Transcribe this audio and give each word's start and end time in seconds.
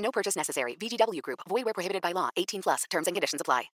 No 0.00 0.10
purchase 0.10 0.36
necessary. 0.36 0.76
VGW 0.76 1.22
Group. 1.22 1.40
Void 1.48 1.64
where 1.64 1.74
prohibited 1.74 2.02
by 2.02 2.12
law. 2.12 2.28
18 2.36 2.62
plus. 2.62 2.84
Terms 2.90 3.06
and 3.06 3.14
conditions 3.14 3.40
apply. 3.40 3.70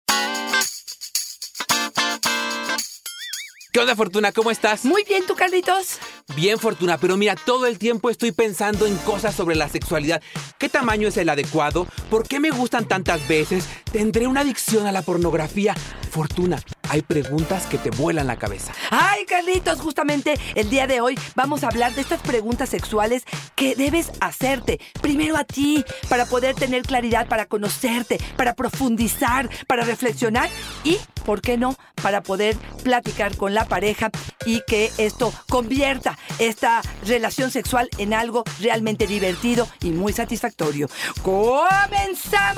¿Qué 3.77 3.81
onda, 3.81 3.95
Fortuna? 3.95 4.33
¿Cómo 4.33 4.51
estás? 4.51 4.87
Muy 4.87 5.05
bien, 5.05 5.27
¿tú, 5.27 5.35
Carlitos? 5.35 5.99
Bien, 6.35 6.59
Fortuna, 6.59 6.97
pero 6.97 7.19
mira, 7.19 7.37
todo 7.37 7.67
el 7.67 7.79
tiempo 7.79 8.09
estoy 8.09 8.33
pensando 8.33 8.87
en 8.87 8.97
cosas 8.97 9.35
sobre 9.35 9.55
la 9.55 9.69
sexualidad. 9.69 10.23
¿Qué 10.59 10.71
tamaño 10.71 11.09
es 11.09 11.19
el 11.19 11.29
adecuado? 11.29 11.87
¿Por 12.09 12.27
qué 12.27 12.41
me 12.41 12.51
gustan 12.51 12.89
tantas 12.89 13.29
veces? 13.29 13.69
¿Tendré 13.93 14.29
una 14.29 14.41
adicción 14.41 14.87
a 14.87 14.93
la 14.93 15.03
pornografía? 15.03 15.75
Fortuna, 16.11 16.59
hay 16.97 17.03
preguntas 17.03 17.67
que 17.67 17.77
te 17.77 17.91
vuelan 17.91 18.27
la 18.27 18.37
cabeza. 18.37 18.73
Ay, 18.91 19.27
Carlitos, 19.27 19.81
justamente 19.81 20.41
el 20.55 20.71
día 20.71 20.87
de 20.87 21.03
hoy 21.03 21.19
vamos 21.35 21.63
a 21.63 21.69
hablar 21.69 21.95
de 21.95 22.01
estas 22.01 22.23
preguntas 22.23 22.71
sexuales 22.71 23.25
que 23.55 23.75
debes 23.75 24.13
hacerte. 24.21 24.81
Primero 25.03 25.37
a 25.37 25.45
ti, 25.45 25.85
para 26.09 26.25
poder 26.25 26.55
tener 26.55 26.83
claridad, 26.83 27.29
para 27.29 27.45
conocerte, 27.45 28.19
para 28.37 28.55
profundizar, 28.55 29.51
para 29.67 29.85
reflexionar 29.85 30.49
y, 30.85 30.97
¿por 31.27 31.43
qué 31.43 31.59
no?, 31.59 31.77
para 32.03 32.23
poder 32.23 32.57
platicar 32.83 33.37
con 33.37 33.53
la 33.53 33.67
pareja 33.67 34.11
y 34.47 34.63
que 34.67 34.91
esto 34.97 35.35
convierta 35.51 36.17
esta 36.39 36.81
relación 37.05 37.51
sexual 37.51 37.91
en 37.99 38.15
algo 38.15 38.43
realmente 38.61 39.07
divertido 39.07 39.69
y 39.83 39.91
muy 39.91 40.15
satisfactorio. 40.15 40.89
¡Comenzamos! 41.23 42.57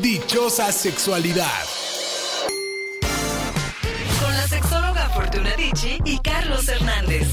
Dichosa 0.00 0.70
sexualidad. 0.70 1.64
Con 4.22 4.32
la 4.32 4.46
sexóloga 4.46 5.08
Fortuna 5.08 5.56
Dicci 5.56 5.98
y 6.04 6.18
Carlos 6.18 6.68
Hernández. 6.68 7.26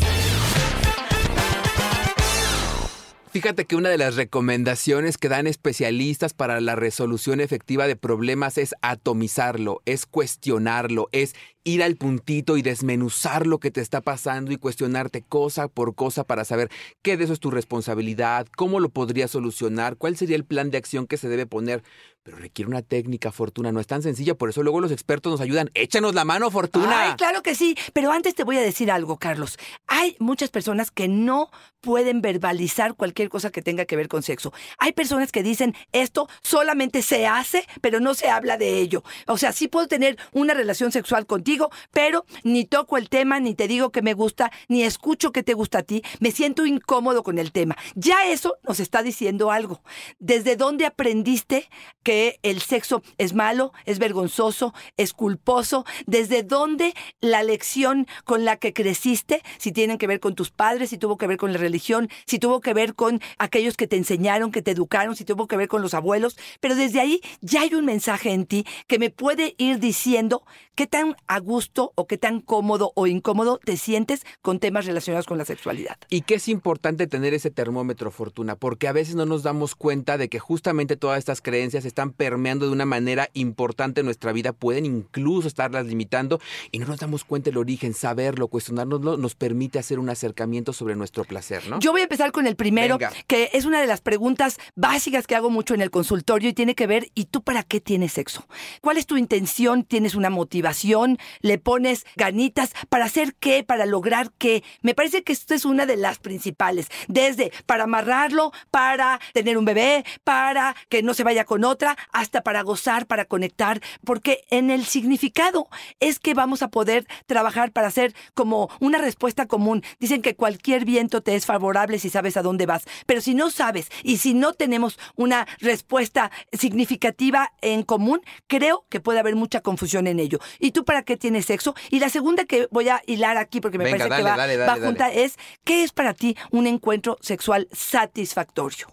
Fíjate 3.29 3.65
que 3.65 3.75
una 3.75 3.89
de 3.89 3.97
las 3.97 4.15
recomendaciones 4.15 5.17
que 5.17 5.29
dan 5.29 5.45
especialistas 5.45 6.33
para 6.33 6.59
la 6.61 6.75
resolución 6.75 7.39
efectiva 7.39 7.85
de 7.85 7.97
problemas 7.97 8.57
es 8.57 8.73
atomizarlo, 8.81 9.81
es 9.85 10.05
cuestionarlo, 10.05 11.09
es 11.11 11.35
ir 11.65 11.83
al 11.83 11.97
puntito 11.97 12.55
y 12.55 12.61
desmenuzar 12.61 13.45
lo 13.45 13.59
que 13.59 13.71
te 13.71 13.81
está 13.81 13.99
pasando 13.99 14.53
y 14.53 14.57
cuestionarte 14.57 15.21
cosa 15.21 15.67
por 15.67 15.95
cosa 15.95 16.23
para 16.23 16.45
saber 16.45 16.69
qué 17.01 17.17
de 17.17 17.25
eso 17.25 17.33
es 17.33 17.41
tu 17.41 17.51
responsabilidad, 17.51 18.47
cómo 18.55 18.79
lo 18.79 18.87
podrías 18.87 19.31
solucionar, 19.31 19.97
cuál 19.97 20.15
sería 20.15 20.37
el 20.37 20.45
plan 20.45 20.71
de 20.71 20.77
acción 20.77 21.05
que 21.05 21.17
se 21.17 21.27
debe 21.27 21.45
poner. 21.45 21.83
Pero 22.25 22.37
requiere 22.37 22.67
una 22.67 22.81
técnica, 22.81 23.31
Fortuna, 23.31 23.71
no 23.71 23.79
es 23.79 23.85
tan 23.85 24.01
sencilla, 24.01 24.33
por 24.33 24.49
eso 24.49 24.63
luego 24.63 24.81
los 24.81 24.91
expertos 24.91 25.31
nos 25.31 25.41
ayudan. 25.41 25.69
Échanos 25.75 26.15
la 26.15 26.25
mano, 26.25 26.49
Fortuna. 26.49 27.03
Ay, 27.03 27.13
claro 27.17 27.43
que 27.43 27.53
sí, 27.53 27.77
pero 27.93 28.11
antes 28.11 28.33
te 28.33 28.43
voy 28.43 28.57
a 28.57 28.61
decir 28.61 28.89
algo, 28.89 29.19
Carlos. 29.19 29.59
Hay 29.85 30.15
muchas 30.17 30.49
personas 30.49 30.89
que 30.89 31.07
no 31.07 31.51
pueden 31.81 32.21
verbalizar 32.21 32.95
cualquier 32.95 33.29
cosa 33.29 33.51
que 33.51 33.61
tenga 33.61 33.85
que 33.85 33.95
ver 33.95 34.07
con 34.07 34.23
sexo. 34.23 34.51
Hay 34.79 34.93
personas 34.93 35.31
que 35.31 35.43
dicen, 35.43 35.75
esto 35.91 36.27
solamente 36.41 37.03
se 37.03 37.27
hace, 37.27 37.67
pero 37.79 37.99
no 37.99 38.15
se 38.15 38.27
habla 38.27 38.57
de 38.57 38.79
ello. 38.79 39.03
O 39.27 39.37
sea, 39.37 39.53
sí 39.53 39.67
puedo 39.67 39.87
tener 39.87 40.17
una 40.31 40.55
relación 40.55 40.91
sexual 40.91 41.27
contigo, 41.27 41.69
pero 41.91 42.25
ni 42.43 42.65
toco 42.65 42.97
el 42.97 43.07
tema, 43.07 43.39
ni 43.39 43.53
te 43.53 43.67
digo 43.67 43.91
que 43.91 44.01
me 44.01 44.15
gusta, 44.15 44.51
ni 44.67 44.81
escucho 44.81 45.31
que 45.31 45.43
te 45.43 45.53
gusta 45.53 45.77
a 45.77 45.83
ti. 45.83 46.01
Me 46.19 46.31
siento 46.31 46.65
incómodo 46.65 47.21
con 47.21 47.37
el 47.37 47.51
tema. 47.51 47.77
Ya 47.93 48.25
eso 48.25 48.57
nos 48.67 48.79
está 48.79 49.03
diciendo 49.03 49.51
algo. 49.51 49.83
¿Desde 50.17 50.55
dónde 50.55 50.87
aprendiste 50.87 51.69
que 52.01 52.14
el 52.43 52.61
sexo 52.61 53.01
es 53.17 53.33
malo, 53.33 53.73
es 53.85 53.99
vergonzoso, 53.99 54.73
es 54.97 55.13
culposo, 55.13 55.85
desde 56.05 56.43
dónde 56.43 56.93
la 57.21 57.43
lección 57.43 58.07
con 58.23 58.45
la 58.45 58.57
que 58.57 58.73
creciste, 58.73 59.41
si 59.57 59.71
tienen 59.71 59.97
que 59.97 60.07
ver 60.07 60.19
con 60.19 60.35
tus 60.35 60.51
padres, 60.51 60.89
si 60.89 60.97
tuvo 60.97 61.17
que 61.17 61.27
ver 61.27 61.37
con 61.37 61.51
la 61.51 61.57
religión, 61.57 62.09
si 62.25 62.39
tuvo 62.39 62.61
que 62.61 62.73
ver 62.73 62.95
con 62.95 63.21
aquellos 63.37 63.77
que 63.77 63.87
te 63.87 63.97
enseñaron, 63.97 64.51
que 64.51 64.61
te 64.61 64.71
educaron, 64.71 65.15
si 65.15 65.25
tuvo 65.25 65.47
que 65.47 65.57
ver 65.57 65.67
con 65.67 65.81
los 65.81 65.93
abuelos, 65.93 66.37
pero 66.59 66.75
desde 66.75 66.99
ahí 66.99 67.21
ya 67.41 67.61
hay 67.61 67.73
un 67.73 67.85
mensaje 67.85 68.31
en 68.31 68.45
ti 68.45 68.65
que 68.87 68.99
me 68.99 69.09
puede 69.09 69.55
ir 69.57 69.79
diciendo 69.79 70.43
qué 70.75 70.87
tan 70.87 71.15
a 71.27 71.39
gusto 71.39 71.93
o 71.95 72.05
qué 72.07 72.17
tan 72.17 72.41
cómodo 72.41 72.91
o 72.95 73.07
incómodo 73.07 73.59
te 73.63 73.77
sientes 73.77 74.25
con 74.41 74.59
temas 74.59 74.85
relacionados 74.85 75.25
con 75.25 75.37
la 75.37 75.45
sexualidad. 75.45 75.97
Y 76.09 76.21
que 76.21 76.35
es 76.35 76.47
importante 76.47 77.07
tener 77.07 77.33
ese 77.33 77.51
termómetro, 77.51 78.11
Fortuna, 78.11 78.55
porque 78.55 78.87
a 78.87 78.91
veces 78.91 79.15
no 79.15 79.25
nos 79.25 79.43
damos 79.43 79.75
cuenta 79.75 80.17
de 80.17 80.29
que 80.29 80.39
justamente 80.39 80.97
todas 80.97 81.19
estas 81.19 81.41
creencias 81.41 81.85
están 81.85 82.04
permeando 82.13 82.65
de 82.65 82.71
una 82.71 82.85
manera 82.85 83.29
importante 83.33 84.01
en 84.01 84.05
nuestra 84.05 84.31
vida, 84.31 84.53
pueden 84.53 84.85
incluso 84.85 85.47
estarlas 85.47 85.85
limitando 85.85 86.39
y 86.71 86.79
no 86.79 86.87
nos 86.87 86.99
damos 86.99 87.23
cuenta 87.23 87.49
del 87.49 87.57
origen, 87.57 87.93
saberlo, 87.93 88.47
cuestionárnoslo, 88.47 89.17
nos 89.17 89.35
permite 89.35 89.79
hacer 89.79 89.99
un 89.99 90.09
acercamiento 90.09 90.73
sobre 90.73 90.95
nuestro 90.95 91.23
placer, 91.23 91.67
¿no? 91.67 91.79
Yo 91.79 91.91
voy 91.91 92.01
a 92.01 92.05
empezar 92.05 92.31
con 92.31 92.47
el 92.47 92.55
primero, 92.55 92.97
que 93.27 93.49
es 93.53 93.65
una 93.65 93.81
de 93.81 93.87
las 93.87 94.01
preguntas 94.01 94.57
básicas 94.75 95.27
que 95.27 95.35
hago 95.35 95.49
mucho 95.49 95.73
en 95.73 95.81
el 95.81 95.91
consultorio 95.91 96.49
y 96.49 96.53
tiene 96.53 96.75
que 96.75 96.87
ver, 96.87 97.09
¿y 97.15 97.25
tú 97.25 97.43
para 97.43 97.63
qué 97.63 97.81
tienes 97.81 98.13
sexo? 98.13 98.47
¿Cuál 98.81 98.97
es 98.97 99.05
tu 99.05 99.17
intención? 99.17 99.83
¿Tienes 99.83 100.15
una 100.15 100.29
motivación? 100.29 101.17
¿Le 101.41 101.57
pones 101.57 102.05
ganitas 102.15 102.73
para 102.89 103.05
hacer 103.05 103.35
qué? 103.39 103.63
¿Para 103.63 103.85
lograr 103.85 104.31
qué? 104.37 104.63
Me 104.81 104.93
parece 104.93 105.23
que 105.23 105.33
esto 105.33 105.53
es 105.53 105.65
una 105.65 105.85
de 105.85 105.97
las 105.97 106.19
principales, 106.19 106.87
desde 107.07 107.51
para 107.65 107.83
amarrarlo, 107.83 108.51
para 108.71 109.19
tener 109.33 109.57
un 109.57 109.65
bebé, 109.65 110.05
para 110.23 110.75
que 110.89 111.03
no 111.03 111.13
se 111.13 111.23
vaya 111.23 111.45
con 111.45 111.63
otra, 111.63 111.94
hasta 112.11 112.41
para 112.41 112.61
gozar, 112.61 113.07
para 113.07 113.25
conectar, 113.25 113.81
porque 114.03 114.43
en 114.49 114.69
el 114.69 114.85
significado 114.85 115.67
es 115.99 116.19
que 116.19 116.33
vamos 116.33 116.61
a 116.61 116.69
poder 116.69 117.07
trabajar 117.25 117.71
para 117.71 117.87
hacer 117.87 118.13
como 118.33 118.69
una 118.79 118.97
respuesta 118.97 119.47
común. 119.47 119.83
Dicen 119.99 120.21
que 120.21 120.35
cualquier 120.35 120.85
viento 120.85 121.21
te 121.21 121.35
es 121.35 121.45
favorable 121.45 121.99
si 121.99 122.09
sabes 122.09 122.37
a 122.37 122.41
dónde 122.41 122.65
vas, 122.65 122.83
pero 123.05 123.21
si 123.21 123.33
no 123.33 123.49
sabes 123.51 123.89
y 124.03 124.17
si 124.17 124.33
no 124.33 124.53
tenemos 124.53 124.97
una 125.15 125.47
respuesta 125.59 126.31
significativa 126.51 127.51
en 127.61 127.83
común, 127.83 128.21
creo 128.47 128.85
que 128.89 128.99
puede 128.99 129.19
haber 129.19 129.35
mucha 129.35 129.61
confusión 129.61 130.07
en 130.07 130.19
ello. 130.19 130.39
¿Y 130.59 130.71
tú 130.71 130.85
para 130.85 131.03
qué 131.03 131.17
tienes 131.17 131.45
sexo? 131.45 131.75
Y 131.89 131.99
la 131.99 132.09
segunda 132.09 132.45
que 132.45 132.67
voy 132.71 132.89
a 132.89 133.01
hilar 133.05 133.37
aquí, 133.37 133.61
porque 133.61 133.77
me 133.77 133.85
Venga, 133.85 133.97
parece 133.97 134.09
dale, 134.09 134.23
que 134.23 134.29
va, 134.29 134.37
dale, 134.37 134.57
va 134.57 134.87
junta, 134.87 135.11
es 135.11 135.37
¿qué 135.63 135.83
es 135.83 135.91
para 135.91 136.13
ti 136.13 136.37
un 136.51 136.67
encuentro 136.67 137.17
sexual 137.21 137.67
satisfactorio? 137.71 138.87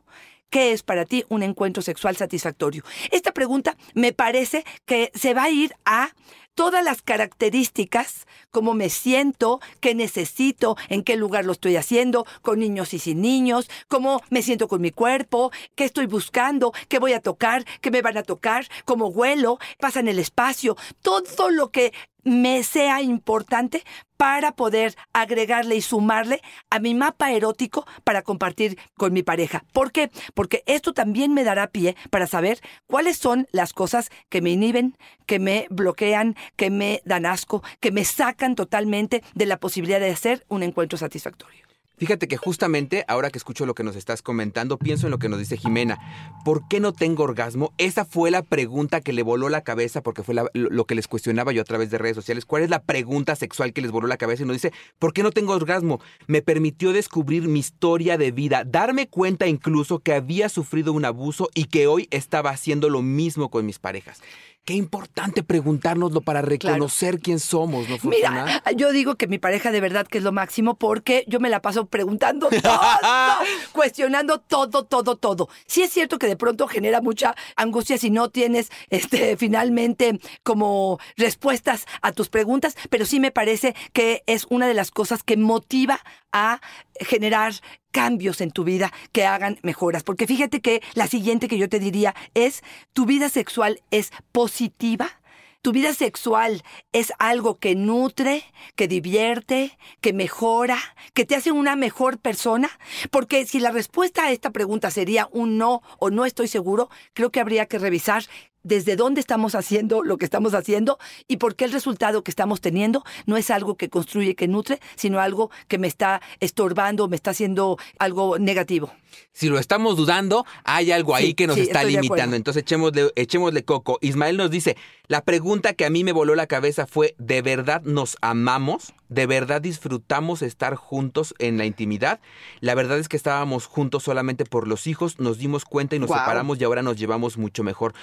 ¿Qué 0.53 0.73
es 0.73 0.83
para 0.83 1.07
ti 1.07 1.25
un 1.31 1.43
encuentro 1.43 1.83
sexual 1.83 2.15
satisfactorio? 2.15 2.85
Esta 3.11 3.33
pregunta 3.33 3.75
me 3.95 4.13
parece 4.13 4.67
que 4.85 5.11
se 5.15 5.33
va 5.33 5.45
a 5.45 5.51
ir 5.51 5.75
a 5.87 6.11
todas 6.55 6.85
las 6.85 7.01
características, 7.01 8.27
cómo 8.53 8.75
me 8.75 8.89
siento, 8.91 9.61
qué 9.81 9.97
necesito, 9.97 10.77
en 10.89 11.03
qué 11.03 11.17
lugar 11.17 11.45
lo 11.45 11.53
estoy 11.53 11.77
haciendo, 11.77 12.25
con 12.43 12.61
niños 12.61 12.95
y 12.95 13.01
sin 13.01 13.21
niños, 13.21 13.69
cómo 13.89 14.23
me 14.31 14.43
siento 14.43 14.69
con 14.69 14.81
mi 14.81 14.93
cuerpo, 14.93 15.51
qué 15.75 15.85
estoy 15.85 16.07
buscando, 16.07 16.73
qué 16.89 17.01
voy 17.01 17.15
a 17.15 17.21
tocar, 17.21 17.65
qué 17.81 17.91
me 17.91 18.03
van 18.03 18.19
a 18.19 18.23
tocar, 18.23 18.69
cómo 18.85 19.09
huelo, 19.09 19.59
pasa 19.81 19.99
en 20.01 20.09
el 20.09 20.21
espacio, 20.21 20.77
todo 21.03 21.51
lo 21.51 21.71
que 21.71 21.93
me 22.25 22.63
sea 22.63 23.03
importante 23.03 23.85
para 24.17 24.53
poder 24.53 24.95
agregarle 25.13 25.75
y 25.75 25.81
sumarle 25.81 26.43
a 26.71 26.79
mi 26.79 26.95
mapa 26.95 27.33
erótico 27.33 27.85
para 28.05 28.23
compartir 28.23 28.79
con 28.97 29.13
mi 29.13 29.25
pareja. 29.25 29.65
¿Por 29.73 29.91
qué? 29.91 30.13
Porque 30.35 30.63
esto 30.67 30.93
también 30.93 31.35
me 31.35 31.43
dará 31.43 31.67
pie 31.67 31.97
para 32.11 32.29
saber 32.29 32.61
cuáles 32.87 33.17
son 33.17 33.49
las 33.51 33.73
cosas 33.73 34.11
que 34.29 34.41
me 34.41 34.51
inhiben, 34.51 34.97
que 35.27 35.41
me 35.41 35.67
bloquean, 35.71 36.37
que 36.55 36.71
me 36.71 37.03
dan 37.05 37.27
asco, 37.27 37.65
que 37.81 37.91
me 37.91 38.05
sacan 38.05 38.42
totalmente 38.55 39.23
de 39.35 39.47
la 39.47 39.59
posibilidad 39.59 40.01
de 40.01 40.11
hacer 40.11 40.45
un 40.49 40.63
encuentro 40.63 40.99
satisfactorio. 40.99 41.72
Fíjate 41.99 42.27
que 42.27 42.37
justamente 42.37 43.05
ahora 43.07 43.31
que 43.31 43.39
escucho 43.39 43.65
lo 43.65 43.75
que 43.75 43.85
nos 43.85 43.95
estás 43.95 44.23
comentando, 44.23 44.77
pienso 44.77 45.07
en 45.07 45.13
lo 45.13 45.19
que 45.19 45.29
nos 45.29 45.39
dice 45.39 45.57
Jimena. 45.57 45.99
¿Por 46.45 46.67
qué 46.67 46.81
no 46.81 46.93
tengo 46.93 47.23
orgasmo? 47.23 47.73
Esa 47.79 48.05
fue 48.05 48.31
la 48.33 48.43
pregunta 48.43 49.01
que 49.01 49.13
le 49.13 49.23
voló 49.23 49.49
la 49.49 49.61
cabeza 49.61 50.03
porque 50.03 50.23
fue 50.25 50.35
la- 50.35 50.47
lo 50.55 50.71
lo 50.71 50.85
que 50.87 50.97
les 50.97 51.07
cuestionaba 51.07 51.53
yo 51.53 51.61
a 51.63 51.65
través 51.65 51.91
de 51.91 51.99
redes 51.99 52.17
sociales. 52.17 52.45
¿Cuál 52.45 52.65
es 52.65 52.71
la 52.71 52.83
pregunta 52.83 53.37
sexual 53.37 53.73
que 53.73 53.83
les 53.83 53.93
voló 53.93 54.09
la 54.09 54.17
cabeza? 54.17 54.43
Y 54.43 54.47
nos 54.47 54.57
dice, 54.57 54.73
¿por 54.99 55.13
qué 55.13 55.23
no 55.23 55.31
tengo 55.31 55.53
orgasmo? 55.53 56.01
Me 56.27 56.43
permitió 56.43 56.93
descubrir 56.93 57.47
mi 57.47 57.61
historia 57.61 58.19
de 58.19 58.33
vida, 58.33 58.65
darme 58.67 59.07
cuenta 59.07 59.47
incluso 59.47 60.01
que 60.01 60.13
había 60.15 60.49
sufrido 60.49 60.93
un 60.93 61.05
abuso 61.05 61.51
y 61.55 61.67
que 61.67 61.87
hoy 61.87 62.09
estaba 62.11 62.51
haciendo 62.51 62.89
lo 62.89 63.01
mismo 63.03 63.49
con 63.49 63.65
mis 63.65 63.79
parejas. 63.79 64.21
Qué 64.65 64.75
importante 64.75 65.43
preguntárnoslo 65.43 66.21
para 66.21 66.41
reconocer 66.41 67.19
quién 67.19 67.41
somos, 67.41 67.89
¿no, 67.89 67.99
Fortuna? 67.99 68.45
Mira, 68.45 68.63
yo 68.77 68.93
digo 68.93 69.17
que 69.17 69.27
mi 69.27 69.39
pareja 69.39 69.73
de 69.73 69.81
verdad 69.81 70.07
que 70.07 70.19
es 70.19 70.25
lo 70.25 70.31
máximo 70.31 70.77
porque 70.77 71.25
yo 71.27 71.41
me 71.41 71.49
la 71.51 71.61
paso 71.63 71.87
preguntando 71.93 72.49
todo, 72.49 72.81
cuestionando 73.73 74.41
todo, 74.41 74.85
todo, 74.85 75.15
todo. 75.15 75.49
Sí 75.67 75.83
es 75.83 75.93
cierto 75.93 76.19
que 76.19 76.27
de 76.27 76.37
pronto 76.37 76.67
genera 76.67 77.01
mucha 77.01 77.37
angustia 77.55 77.99
si 77.99 78.11
no 78.11 78.31
tienes 78.31 78.73
este, 78.91 79.37
finalmente 79.37 80.19
como 80.43 80.99
respuestas 81.17 81.87
a 82.01 82.11
tus 82.11 82.29
preguntas, 82.29 82.77
pero 82.91 83.07
sí 83.07 83.21
me 83.21 83.31
parece 83.31 83.77
que 83.93 84.25
es 84.27 84.47
una 84.51 84.67
de 84.67 84.75
las 84.75 84.91
cosas 84.91 85.23
que 85.23 85.37
motiva 85.37 86.01
a 86.33 86.61
generar 86.99 87.53
cambios 87.93 88.41
en 88.41 88.51
tu 88.51 88.65
vida 88.65 88.91
que 89.13 89.27
hagan 89.27 89.59
mejoras. 89.63 90.03
Porque 90.03 90.27
fíjate 90.27 90.61
que 90.61 90.83
la 90.95 91.07
siguiente 91.07 91.47
que 91.47 91.59
yo 91.59 91.69
te 91.69 91.79
diría 91.79 92.15
es, 92.35 92.63
¿tu 92.93 93.05
vida 93.05 93.29
sexual 93.29 93.83
es 93.91 94.11
positiva? 94.33 95.22
Tu 95.63 95.71
vida 95.71 95.95
sexual 95.95 96.65
es 96.91 97.13
algo 97.21 97.61
que 97.61 97.77
nutre, 97.77 98.43
que 98.75 98.89
divierte, 98.89 99.79
que 100.01 100.13
mejora, 100.13 100.77
que 101.15 101.25
te 101.25 101.37
hace 101.37 101.53
una 101.53 101.77
mejor 101.77 102.19
persona. 102.19 102.69
Porque 103.13 103.47
si 103.47 103.61
la 103.61 103.71
respuesta 103.71 104.25
a 104.25 104.33
esta 104.33 104.51
pregunta 104.51 104.91
sería 104.91 105.29
un 105.31 105.59
no 105.59 105.81
o 106.01 106.11
no 106.11 106.25
estoy 106.25 106.49
seguro, 106.49 106.91
creo 107.15 107.31
que 107.31 107.39
habría 107.39 107.67
que 107.67 107.79
revisar 107.79 108.25
desde 108.63 108.97
dónde 108.97 109.21
estamos 109.21 109.55
haciendo 109.55 110.03
lo 110.03 110.19
que 110.19 110.25
estamos 110.25 110.55
haciendo 110.55 110.99
y 111.29 111.39
por 111.39 111.57
qué 111.57 111.65
el 111.65 111.73
resultado 111.73 112.23
que 112.23 112.31
estamos 112.31 112.61
teniendo 112.61 113.05
no 113.27 113.37
es 113.37 113.51
algo 113.51 113.77
que 113.77 113.89
construye, 113.89 114.35
que 114.35 114.49
nutre, 114.49 114.81
sino 114.97 115.21
algo 115.21 115.51
que 115.69 115.79
me 115.79 115.89
está 115.89 116.21
estorbando, 116.41 117.09
me 117.09 117.17
está 117.17 117.31
haciendo 117.31 117.79
algo 117.99 118.39
negativo. 118.39 118.93
Si 119.33 119.49
lo 119.49 119.59
estamos 119.59 119.97
dudando, 119.97 120.47
hay 120.65 120.93
algo 120.93 121.15
ahí 121.15 121.27
Sí, 121.27 121.35
que 121.35 121.47
nos 121.47 121.57
sí, 121.57 121.63
está 121.63 121.85
limitando. 121.85 122.37
Entonces 122.37 122.63
echémosle, 122.63 123.13
echémosle 123.17 123.65
coco. 123.65 123.99
Ismael 124.01 124.37
nos 124.37 124.51
dice, 124.51 124.77
la 125.07 125.23
pregunta 125.23 125.75
que 125.75 125.85
a 125.85 125.91
mí 125.91 126.05
me 126.05 126.13
voló 126.13 126.35
la 126.35 126.47
cabeza 126.47 126.87
fue, 126.87 127.15
¿de 127.19 127.43
verdad 127.43 127.83
nos 127.83 128.17
amamos? 128.21 128.95
¿De 129.09 129.27
verdad 129.27 129.61
disfrutamos 129.61 130.41
estar 130.41 130.75
juntos 130.75 131.35
en 131.39 131.59
la 131.59 131.67
intimidad? 131.67 132.21
La 132.61 132.75
verdad 132.75 132.99
es 132.99 133.09
que 133.09 133.17
estábamos 133.17 133.67
juntos 133.67 134.03
solamente 134.03 134.45
por 134.45 134.67
los 134.67 134.87
hijos, 134.87 135.19
nos 135.19 135.39
dimos 135.39 135.65
cuenta 135.67 135.97
y 135.97 135.99
nos 135.99 136.09
separamos 136.09 136.59
y 136.61 136.65
ahora 136.65 136.83
nos 136.83 136.97
llevamos 136.97 137.37
mucho 137.37 137.63
mejor. 137.63 137.95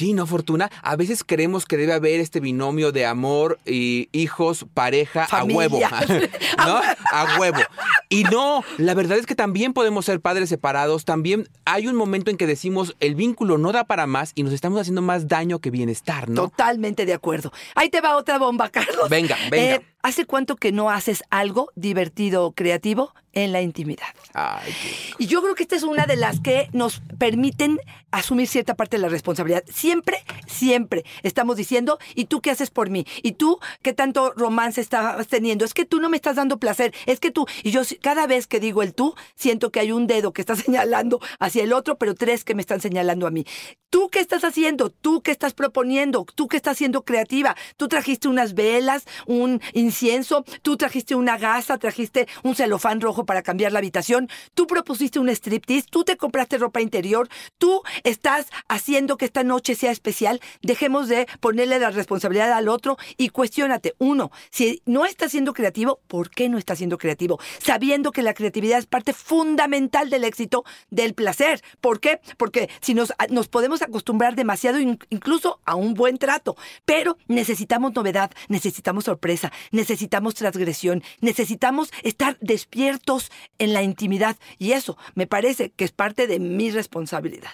Sí, 0.00 0.14
¿no, 0.14 0.26
Fortuna? 0.26 0.70
A 0.80 0.96
veces 0.96 1.22
creemos 1.22 1.66
que 1.66 1.76
debe 1.76 1.92
haber 1.92 2.20
este 2.20 2.40
binomio 2.40 2.90
de 2.90 3.04
amor 3.04 3.58
y 3.66 4.08
hijos, 4.12 4.64
pareja, 4.72 5.26
Familia. 5.26 5.66
a 5.66 5.68
huevo. 5.68 5.80
¿No? 6.56 6.80
A 7.12 7.38
huevo. 7.38 7.58
Y 8.08 8.24
no, 8.24 8.64
la 8.78 8.94
verdad 8.94 9.18
es 9.18 9.26
que 9.26 9.34
también 9.34 9.74
podemos 9.74 10.06
ser 10.06 10.22
padres 10.22 10.48
separados. 10.48 11.04
También 11.04 11.50
hay 11.66 11.86
un 11.86 11.96
momento 11.96 12.30
en 12.30 12.38
que 12.38 12.46
decimos 12.46 12.96
el 13.00 13.14
vínculo 13.14 13.58
no 13.58 13.72
da 13.72 13.84
para 13.84 14.06
más 14.06 14.32
y 14.34 14.42
nos 14.42 14.54
estamos 14.54 14.80
haciendo 14.80 15.02
más 15.02 15.28
daño 15.28 15.58
que 15.58 15.70
bienestar, 15.70 16.30
¿no? 16.30 16.44
Totalmente 16.48 17.04
de 17.04 17.12
acuerdo. 17.12 17.52
Ahí 17.74 17.90
te 17.90 18.00
va 18.00 18.16
otra 18.16 18.38
bomba, 18.38 18.70
Carlos. 18.70 19.10
Venga, 19.10 19.36
venga. 19.50 19.74
Eh, 19.74 19.82
¿Hace 20.02 20.24
cuánto 20.24 20.56
que 20.56 20.72
no 20.72 20.90
haces 20.90 21.22
algo 21.30 21.70
divertido 21.74 22.44
o 22.46 22.52
creativo 22.52 23.12
en 23.32 23.52
la 23.52 23.60
intimidad? 23.60 24.06
Ay, 24.34 24.72
qué- 24.82 25.14
Y 25.18 25.26
yo 25.26 25.42
creo 25.42 25.54
que 25.54 25.62
esta 25.62 25.76
es 25.76 25.82
una 25.82 26.06
de 26.06 26.16
las 26.16 26.40
que 26.40 26.68
nos 26.72 27.00
permiten 27.18 27.78
asumir 28.10 28.48
cierta 28.48 28.74
parte 28.74 28.96
de 28.96 29.02
la 29.02 29.08
responsabilidad. 29.08 29.62
Siempre, 29.72 30.24
siempre 30.48 31.04
estamos 31.22 31.56
diciendo, 31.56 31.98
¿y 32.14 32.24
tú 32.24 32.40
qué 32.40 32.50
haces 32.50 32.70
por 32.70 32.90
mí? 32.90 33.06
¿Y 33.22 33.32
tú 33.32 33.60
qué 33.82 33.92
tanto 33.92 34.32
romance 34.36 34.80
estás 34.80 35.26
teniendo? 35.28 35.64
Es 35.64 35.74
que 35.74 35.84
tú 35.84 36.00
no 36.00 36.08
me 36.08 36.16
estás 36.16 36.36
dando 36.36 36.58
placer, 36.58 36.92
es 37.06 37.20
que 37.20 37.30
tú, 37.30 37.46
y 37.62 37.70
yo 37.70 37.82
cada 38.00 38.26
vez 38.26 38.46
que 38.46 38.58
digo 38.58 38.82
el 38.82 38.94
tú, 38.94 39.14
siento 39.36 39.70
que 39.70 39.80
hay 39.80 39.92
un 39.92 40.06
dedo 40.06 40.32
que 40.32 40.40
está 40.42 40.56
señalando 40.56 41.20
hacia 41.38 41.62
el 41.62 41.72
otro, 41.72 41.98
pero 41.98 42.14
tres 42.14 42.42
que 42.42 42.54
me 42.54 42.62
están 42.62 42.80
señalando 42.80 43.26
a 43.26 43.30
mí. 43.30 43.44
¿Tú 43.90 44.08
qué 44.08 44.20
estás 44.20 44.44
haciendo? 44.44 44.90
¿Tú 44.90 45.20
qué 45.20 45.30
estás 45.32 45.52
proponiendo? 45.52 46.24
¿Tú 46.34 46.46
qué 46.48 46.56
estás 46.56 46.78
siendo 46.78 47.02
creativa? 47.04 47.56
¿Tú 47.76 47.86
trajiste 47.88 48.28
unas 48.28 48.54
velas, 48.54 49.04
un 49.26 49.60
incienso? 49.90 50.44
¿Tú 50.62 50.76
trajiste 50.76 51.14
una 51.16 51.36
gasa? 51.36 51.76
¿Trajiste 51.78 52.28
un 52.44 52.54
celofán 52.54 53.00
rojo 53.00 53.24
para 53.26 53.42
cambiar 53.42 53.72
la 53.72 53.80
habitación? 53.80 54.28
¿Tú 54.54 54.66
propusiste 54.66 55.18
un 55.18 55.28
striptease? 55.28 55.88
¿Tú 55.90 56.04
te 56.04 56.16
compraste 56.16 56.58
ropa 56.58 56.80
interior? 56.80 57.28
¿Tú 57.58 57.82
estás 58.04 58.46
haciendo 58.68 59.16
que 59.16 59.24
esta 59.24 59.42
noche 59.42 59.74
sea 59.74 59.90
especial? 59.90 60.40
Dejemos 60.62 61.08
de 61.08 61.26
ponerle 61.40 61.78
la 61.80 61.90
responsabilidad 61.90 62.52
al 62.52 62.68
otro 62.68 62.96
y 63.16 63.30
cuestiónate. 63.30 63.94
Uno, 63.98 64.30
si 64.50 64.80
no 64.86 65.04
estás 65.06 65.32
siendo 65.32 65.52
creativo, 65.52 66.00
¿por 66.06 66.30
qué 66.30 66.48
no 66.48 66.56
estás 66.56 66.78
siendo 66.78 66.96
creativo? 66.96 67.40
Sabiendo 67.58 68.12
que 68.12 68.22
la 68.22 68.34
creatividad 68.34 68.78
es 68.78 68.86
parte 68.86 69.12
fundamental 69.12 70.08
del 70.08 70.22
éxito 70.24 70.64
del 70.90 71.14
placer. 71.14 71.60
¿Por 71.80 71.98
qué? 71.98 72.20
Porque 72.36 72.70
si 72.80 72.94
nos, 72.94 73.12
nos 73.30 73.48
podemos 73.48 73.82
acostumbrar 73.82 74.36
demasiado 74.36 74.78
in- 74.78 74.98
incluso 75.10 75.60
a 75.64 75.74
un 75.74 75.94
buen 75.94 76.18
trato, 76.18 76.56
pero 76.84 77.18
necesitamos 77.26 77.92
novedad, 77.94 78.30
necesitamos 78.48 79.04
sorpresa, 79.04 79.50
necesitamos 79.72 79.79
transgresión, 80.34 81.02
necesitamos 81.20 81.92
estar 82.02 82.36
despiertos 82.40 83.30
en 83.58 83.72
la 83.72 83.82
intimidad 83.82 84.36
y 84.58 84.72
eso 84.72 84.96
me 85.14 85.26
parece 85.26 85.70
que 85.70 85.84
es 85.84 85.92
parte 85.92 86.26
de 86.26 86.38
mi 86.38 86.70
responsabilidad. 86.70 87.52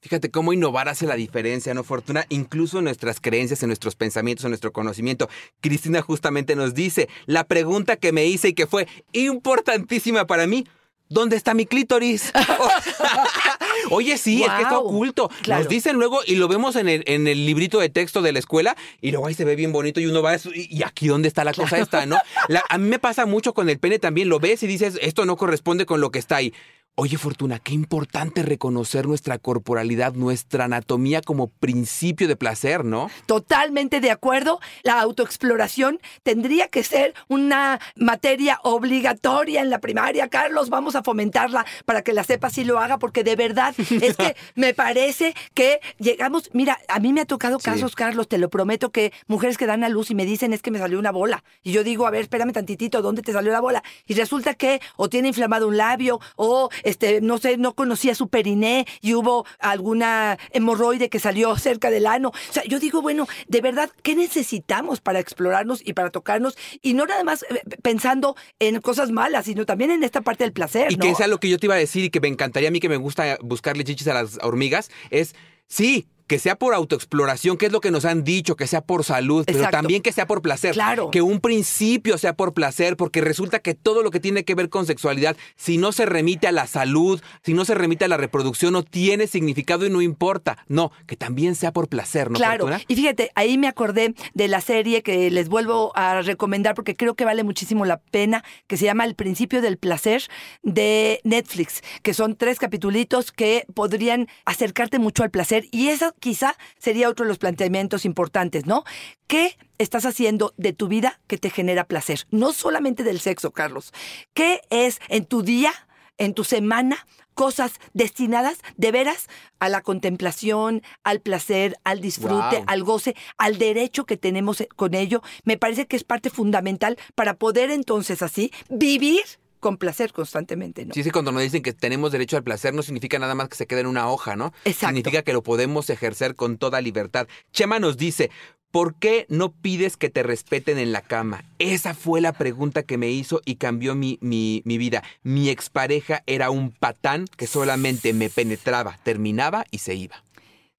Fíjate 0.00 0.30
cómo 0.30 0.52
innovar 0.52 0.88
hace 0.88 1.06
la 1.06 1.16
diferencia, 1.16 1.74
¿no, 1.74 1.82
Fortuna? 1.82 2.24
Incluso 2.28 2.78
en 2.78 2.84
nuestras 2.84 3.20
creencias, 3.20 3.62
en 3.64 3.68
nuestros 3.68 3.96
pensamientos, 3.96 4.44
en 4.44 4.50
nuestro 4.50 4.72
conocimiento. 4.72 5.28
Cristina 5.60 6.02
justamente 6.02 6.54
nos 6.54 6.72
dice, 6.72 7.08
la 7.26 7.44
pregunta 7.44 7.96
que 7.96 8.12
me 8.12 8.24
hice 8.24 8.48
y 8.48 8.52
que 8.54 8.68
fue 8.68 8.86
importantísima 9.12 10.26
para 10.26 10.46
mí, 10.46 10.66
¿dónde 11.08 11.36
está 11.36 11.52
mi 11.52 11.66
clítoris? 11.66 12.32
Oye, 13.90 14.18
sí, 14.18 14.42
es 14.42 14.50
que 14.50 14.62
está 14.62 14.78
oculto. 14.78 15.30
claro. 15.42 15.62
Nos 15.62 15.68
dicen 15.68 15.96
luego, 15.96 16.20
y 16.26 16.36
lo 16.36 16.48
vemos 16.48 16.76
en 16.76 16.88
el, 16.88 17.02
en 17.06 17.26
el 17.28 17.46
librito 17.46 17.78
de 17.80 17.88
texto 17.88 18.22
de 18.22 18.32
la 18.32 18.38
escuela, 18.38 18.76
y 19.00 19.10
luego 19.10 19.26
ahí 19.26 19.34
se 19.34 19.44
ve 19.44 19.56
bien 19.56 19.72
bonito 19.72 20.00
y 20.00 20.06
uno 20.06 20.22
va, 20.22 20.36
y 20.36 20.68
y 20.78 20.82
aquí 20.82 21.08
dónde 21.08 21.28
está 21.28 21.44
la 21.44 21.52
cosa 21.54 21.78
esta, 21.78 22.06
¿no? 22.06 22.16
La- 22.48 22.62
a 22.68 22.78
mí 22.78 22.88
me 22.88 22.98
pasa 22.98 23.26
mucho 23.26 23.54
con 23.54 23.68
el 23.68 23.78
pene 23.78 23.98
también, 23.98 24.28
lo 24.28 24.38
ves 24.40 24.62
y 24.62 24.66
dices, 24.66 24.98
esto 25.02 25.24
no 25.24 25.36
corresponde 25.36 25.86
con 25.86 26.00
lo 26.00 26.10
que 26.10 26.18
está 26.18 26.36
ahí. 26.36 26.52
Oye, 27.00 27.16
Fortuna, 27.16 27.60
qué 27.60 27.74
importante 27.74 28.42
reconocer 28.42 29.06
nuestra 29.06 29.38
corporalidad, 29.38 30.14
nuestra 30.14 30.64
anatomía 30.64 31.20
como 31.20 31.46
principio 31.46 32.26
de 32.26 32.34
placer, 32.34 32.84
¿no? 32.84 33.08
Totalmente 33.26 34.00
de 34.00 34.10
acuerdo. 34.10 34.58
La 34.82 35.00
autoexploración 35.00 36.00
tendría 36.24 36.66
que 36.66 36.82
ser 36.82 37.14
una 37.28 37.78
materia 37.94 38.58
obligatoria 38.64 39.60
en 39.60 39.70
la 39.70 39.78
primaria. 39.78 40.26
Carlos, 40.26 40.70
vamos 40.70 40.96
a 40.96 41.04
fomentarla 41.04 41.64
para 41.84 42.02
que 42.02 42.12
la 42.12 42.24
sepa 42.24 42.50
si 42.50 42.64
lo 42.64 42.80
haga, 42.80 42.98
porque 42.98 43.22
de 43.22 43.36
verdad 43.36 43.76
es 43.78 44.16
que 44.16 44.34
me 44.56 44.74
parece 44.74 45.34
que 45.54 45.78
llegamos. 46.00 46.50
Mira, 46.52 46.80
a 46.88 46.98
mí 46.98 47.12
me 47.12 47.20
ha 47.20 47.26
tocado 47.26 47.60
Sí. 47.60 47.64
casos, 47.66 47.94
Carlos, 47.94 48.26
te 48.26 48.38
lo 48.38 48.50
prometo, 48.50 48.90
que 48.90 49.12
mujeres 49.28 49.56
que 49.56 49.66
dan 49.66 49.84
a 49.84 49.88
luz 49.88 50.10
y 50.10 50.16
me 50.16 50.26
dicen 50.26 50.52
es 50.52 50.62
que 50.62 50.72
me 50.72 50.80
salió 50.80 50.98
una 50.98 51.12
bola. 51.12 51.44
Y 51.62 51.70
yo 51.70 51.84
digo, 51.84 52.08
a 52.08 52.10
ver, 52.10 52.22
espérame 52.22 52.50
tantitito, 52.52 53.02
¿dónde 53.02 53.22
te 53.22 53.32
salió 53.32 53.52
la 53.52 53.60
bola? 53.60 53.84
Y 54.08 54.14
resulta 54.14 54.54
que 54.54 54.80
o 54.96 55.08
tiene 55.08 55.28
inflamado 55.28 55.68
un 55.68 55.76
labio 55.76 56.18
o, 56.34 56.68
este, 56.88 57.20
no 57.20 57.38
sé, 57.38 57.58
no 57.58 57.74
conocía 57.74 58.14
su 58.14 58.28
periné 58.28 58.86
y 59.00 59.14
hubo 59.14 59.44
alguna 59.58 60.38
hemorroide 60.52 61.08
que 61.10 61.18
salió 61.18 61.56
cerca 61.68 61.90
del 61.90 62.06
ano. 62.06 62.28
O 62.28 62.52
sea, 62.52 62.64
yo 62.64 62.80
digo, 62.80 63.02
bueno, 63.02 63.26
de 63.46 63.60
verdad, 63.60 63.90
¿qué 64.02 64.14
necesitamos 64.14 65.00
para 65.00 65.20
explorarnos 65.20 65.86
y 65.86 65.92
para 65.92 66.10
tocarnos? 66.10 66.56
Y 66.82 66.94
no 66.94 67.06
nada 67.06 67.24
más 67.24 67.44
eh, 67.44 67.62
pensando 67.82 68.36
en 68.58 68.80
cosas 68.80 69.10
malas, 69.10 69.44
sino 69.44 69.66
también 69.66 69.90
en 69.90 70.02
esta 70.02 70.22
parte 70.22 70.44
del 70.44 70.52
placer, 70.52 70.92
Y 70.92 70.96
¿no? 70.96 71.04
que 71.04 71.14
sea 71.14 71.26
lo 71.28 71.38
que 71.38 71.48
yo 71.48 71.58
te 71.58 71.66
iba 71.66 71.74
a 71.74 71.78
decir 71.78 72.04
y 72.04 72.10
que 72.10 72.20
me 72.20 72.28
encantaría 72.28 72.68
a 72.68 72.72
mí 72.72 72.80
que 72.80 72.88
me 72.88 72.96
gusta 72.96 73.38
buscarle 73.42 73.84
chichis 73.84 74.08
a 74.08 74.14
las 74.14 74.38
hormigas, 74.42 74.90
es 75.10 75.34
sí. 75.66 76.08
Que 76.28 76.38
sea 76.38 76.56
por 76.56 76.74
autoexploración, 76.74 77.56
que 77.56 77.66
es 77.66 77.72
lo 77.72 77.80
que 77.80 77.90
nos 77.90 78.04
han 78.04 78.22
dicho, 78.22 78.54
que 78.54 78.66
sea 78.66 78.82
por 78.82 79.02
salud, 79.02 79.44
pero 79.46 79.68
también 79.70 80.02
que 80.02 80.12
sea 80.12 80.26
por 80.26 80.42
placer. 80.42 80.74
Claro. 80.74 81.10
Que 81.10 81.22
un 81.22 81.40
principio 81.40 82.18
sea 82.18 82.34
por 82.34 82.54
placer, 82.54 82.96
porque 82.96 83.20
resulta 83.20 83.58
que 83.58 83.74
todo 83.74 84.02
lo 84.02 84.10
que 84.10 84.20
tiene 84.20 84.44
que 84.44 84.54
ver 84.54 84.68
con 84.68 84.86
sexualidad, 84.86 85.36
si 85.56 85.78
no 85.78 85.90
se 85.90 86.06
remite 86.06 86.46
a 86.46 86.52
la 86.52 86.66
salud, 86.66 87.20
si 87.42 87.54
no 87.54 87.64
se 87.64 87.74
remite 87.74 88.04
a 88.04 88.08
la 88.08 88.16
reproducción, 88.16 88.74
no 88.74 88.84
tiene 88.84 89.26
significado 89.26 89.86
y 89.86 89.90
no 89.90 90.02
importa. 90.02 90.58
No, 90.68 90.92
que 91.06 91.16
también 91.16 91.54
sea 91.54 91.72
por 91.72 91.88
placer, 91.88 92.30
¿no? 92.30 92.36
Claro, 92.36 92.66
Fortuna? 92.66 92.82
y 92.86 92.94
fíjate, 92.94 93.30
ahí 93.34 93.58
me 93.58 93.66
acordé 93.66 94.14
de 94.34 94.48
la 94.48 94.60
serie 94.60 95.02
que 95.02 95.30
les 95.30 95.48
vuelvo 95.48 95.92
a 95.96 96.22
recomendar 96.22 96.74
porque 96.74 96.94
creo 96.94 97.14
que 97.14 97.24
vale 97.24 97.42
muchísimo 97.42 97.84
la 97.84 97.98
pena, 97.98 98.44
que 98.66 98.76
se 98.76 98.84
llama 98.84 99.04
El 99.04 99.14
principio 99.14 99.62
del 99.62 99.78
placer 99.78 100.22
de 100.62 101.20
Netflix, 101.24 101.82
que 102.02 102.14
son 102.14 102.36
tres 102.36 102.58
capitulitos 102.58 103.32
que 103.32 103.64
podrían 103.74 104.28
acercarte 104.44 104.98
mucho 104.98 105.22
al 105.22 105.30
placer 105.30 105.66
y 105.70 105.88
esa 105.88 106.12
quizá 106.18 106.56
sería 106.78 107.08
otro 107.08 107.24
de 107.24 107.28
los 107.28 107.38
planteamientos 107.38 108.04
importantes, 108.04 108.66
¿no? 108.66 108.84
¿Qué 109.26 109.56
estás 109.78 110.04
haciendo 110.04 110.54
de 110.56 110.72
tu 110.72 110.88
vida 110.88 111.20
que 111.26 111.38
te 111.38 111.50
genera 111.50 111.84
placer? 111.84 112.26
No 112.30 112.52
solamente 112.52 113.04
del 113.04 113.20
sexo, 113.20 113.50
Carlos. 113.52 113.92
¿Qué 114.34 114.60
es 114.70 115.00
en 115.08 115.24
tu 115.24 115.42
día, 115.42 115.72
en 116.18 116.34
tu 116.34 116.44
semana? 116.44 117.06
cosas 117.34 117.74
destinadas 117.94 118.58
de 118.76 118.90
veras 118.90 119.28
a 119.60 119.68
la 119.68 119.80
contemplación, 119.82 120.82
al 121.04 121.20
placer, 121.20 121.76
al 121.84 122.00
disfrute, 122.00 122.56
Wow. 122.56 122.64
al 122.66 122.82
goce, 122.82 123.14
al 123.36 123.58
derecho 123.58 124.06
que 124.06 124.16
tenemos 124.16 124.60
eh, 124.60 124.66
con 124.74 124.92
ello, 124.94 125.22
me 125.44 125.56
parece 125.56 125.86
que 125.86 125.94
es 125.94 126.02
parte 126.02 126.30
fundamental 126.30 126.98
para 127.14 127.34
poder 127.34 127.70
entonces 127.70 128.22
así 128.22 128.50
vivir 128.68 129.22
con 129.58 129.76
placer 129.76 130.12
constantemente, 130.12 130.84
¿no? 130.84 130.94
Sí, 130.94 131.02
sí, 131.02 131.10
cuando 131.10 131.32
nos 131.32 131.42
dicen 131.42 131.62
que 131.62 131.72
tenemos 131.72 132.12
derecho 132.12 132.36
al 132.36 132.44
placer 132.44 132.74
no 132.74 132.82
significa 132.82 133.18
nada 133.18 133.34
más 133.34 133.48
que 133.48 133.56
se 133.56 133.66
quede 133.66 133.80
en 133.80 133.86
una 133.86 134.08
hoja, 134.08 134.36
¿no? 134.36 134.52
Exacto. 134.64 134.94
Significa 134.94 135.22
que 135.22 135.32
lo 135.32 135.42
podemos 135.42 135.90
ejercer 135.90 136.34
con 136.34 136.58
toda 136.58 136.80
libertad. 136.80 137.28
Chema 137.52 137.78
nos 137.78 137.96
dice, 137.96 138.30
¿Por 138.70 138.96
qué 138.96 139.24
no 139.30 139.52
pides 139.52 139.96
que 139.96 140.10
te 140.10 140.22
respeten 140.22 140.76
en 140.76 140.92
la 140.92 141.00
cama? 141.00 141.42
Esa 141.58 141.94
fue 141.94 142.20
la 142.20 142.34
pregunta 142.34 142.82
que 142.82 142.98
me 142.98 143.10
hizo 143.10 143.40
y 143.46 143.56
cambió 143.56 143.94
mi, 143.94 144.18
mi, 144.20 144.60
mi 144.66 144.76
vida. 144.76 145.02
Mi 145.22 145.48
expareja 145.48 146.22
era 146.26 146.50
un 146.50 146.70
patán 146.70 147.24
que 147.38 147.46
solamente 147.46 148.12
me 148.12 148.28
penetraba, 148.28 148.98
terminaba 149.04 149.64
y 149.70 149.78
se 149.78 149.94
iba. 149.94 150.22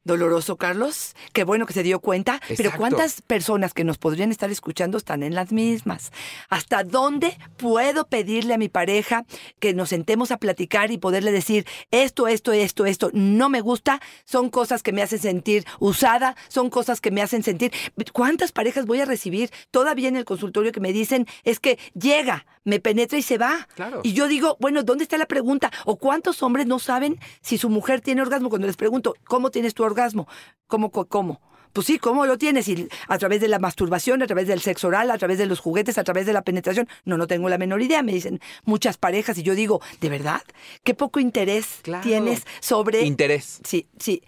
Doloroso, 0.06 0.56
Carlos. 0.56 1.14
Qué 1.34 1.44
bueno 1.44 1.66
que 1.66 1.74
se 1.74 1.84
dio 1.84 2.00
cuenta. 2.00 2.42
Pero. 2.56 2.72
¿cuántas 2.78 3.22
personas 3.22 3.74
que 3.74 3.84
nos 3.84 3.98
podrían 3.98 4.32
estar 4.32 4.50
escuchando 4.50 4.98
están 4.98 5.24
en 5.24 5.36
las 5.36 5.52
mismas? 5.52 6.12
¿Hasta 6.50 6.86
dónde 6.86 7.38
puedo 7.58 8.08
pedirle 8.08 8.54
a 8.54 8.58
mi 8.58 8.70
pareja 8.70 9.26
que 9.60 9.74
nos 9.74 9.90
sentemos 9.90 10.32
a 10.32 10.38
platicar 10.38 10.92
y 10.92 10.98
poderle 10.98 11.34
decir 11.34 11.68
esto, 11.92 12.28
esto, 12.28 12.54
esto, 12.54 12.86
esto 12.86 13.10
no 13.14 13.50
me 13.50 13.60
gusta? 13.60 14.00
Son 14.24 14.50
cosas 14.50 14.84
que 14.84 14.94
me 14.94 15.02
hacen 15.02 15.20
sentir 15.20 15.66
usada, 15.80 16.36
son 16.48 16.70
cosas 16.70 17.02
que 17.02 17.12
me 17.12 17.22
hacen 17.22 17.44
sentir. 17.44 17.74
¿Cuántas 18.14 18.54
parejas 18.54 18.86
voy 18.86 19.02
a 19.02 19.06
recibir 19.06 19.52
todavía 19.70 20.08
en 20.08 20.16
el 20.16 20.24
consultorio 20.24 20.72
que 20.72 20.80
me 20.80 20.94
dicen 20.94 21.28
es 21.44 21.60
que 21.60 21.78
llega, 21.94 22.46
me 22.64 22.80
penetra 22.80 23.18
y 23.18 23.22
se 23.22 23.38
va? 23.38 23.68
Claro. 23.76 24.00
Y 24.04 24.14
yo 24.14 24.30
digo, 24.30 24.56
bueno, 24.62 24.84
¿dónde 24.84 25.04
está 25.04 25.18
la 25.18 25.28
pregunta? 25.28 25.72
¿O 25.84 25.98
cuántos 25.98 26.42
hombres 26.42 26.68
no 26.68 26.80
saben 26.80 27.20
si 27.42 27.58
su 27.58 27.70
mujer 27.70 28.00
tiene 28.00 28.22
orgasmo? 28.22 28.50
Cuando 28.50 28.68
les 28.68 28.78
pregunto, 28.78 29.14
¿cómo 29.26 29.52
tienes 29.52 29.74
tu 29.74 29.84
orgasmo? 29.84 29.89
¿Cómo, 30.68 30.92
co- 30.92 31.08
cómo? 31.08 31.42
Pues 31.72 31.86
sí, 31.86 32.00
¿cómo 32.00 32.26
lo 32.26 32.40
tienes? 32.40 32.68
Y 32.68 32.90
a 33.08 33.18
través 33.20 33.42
de 33.42 33.48
la 33.48 33.60
masturbación, 33.60 34.24
a 34.24 34.26
través 34.26 34.48
del 34.48 34.60
sexo 34.60 34.88
oral, 34.88 35.12
a 35.12 35.20
través 35.20 35.38
de 35.38 35.46
los 35.46 35.60
juguetes, 35.60 36.00
a 36.00 36.04
través 36.04 36.26
de 36.26 36.34
la 36.34 36.42
penetración. 36.42 36.88
No, 37.06 37.16
no 37.16 37.28
tengo 37.28 37.48
la 37.48 37.60
menor 37.60 37.84
idea, 37.84 38.02
me 38.02 38.12
dicen 38.12 38.40
muchas 38.66 38.98
parejas. 38.98 39.38
Y 39.38 39.44
yo 39.44 39.54
digo, 39.54 39.80
¿de 40.02 40.10
verdad? 40.10 40.42
¿Qué 40.84 40.96
poco 40.96 41.20
interés 41.20 41.68
Claro. 41.84 42.02
tienes 42.02 42.42
sobre... 42.60 43.04
Interés. 43.04 43.60
Sí, 43.64 43.88
sí. 44.00 44.24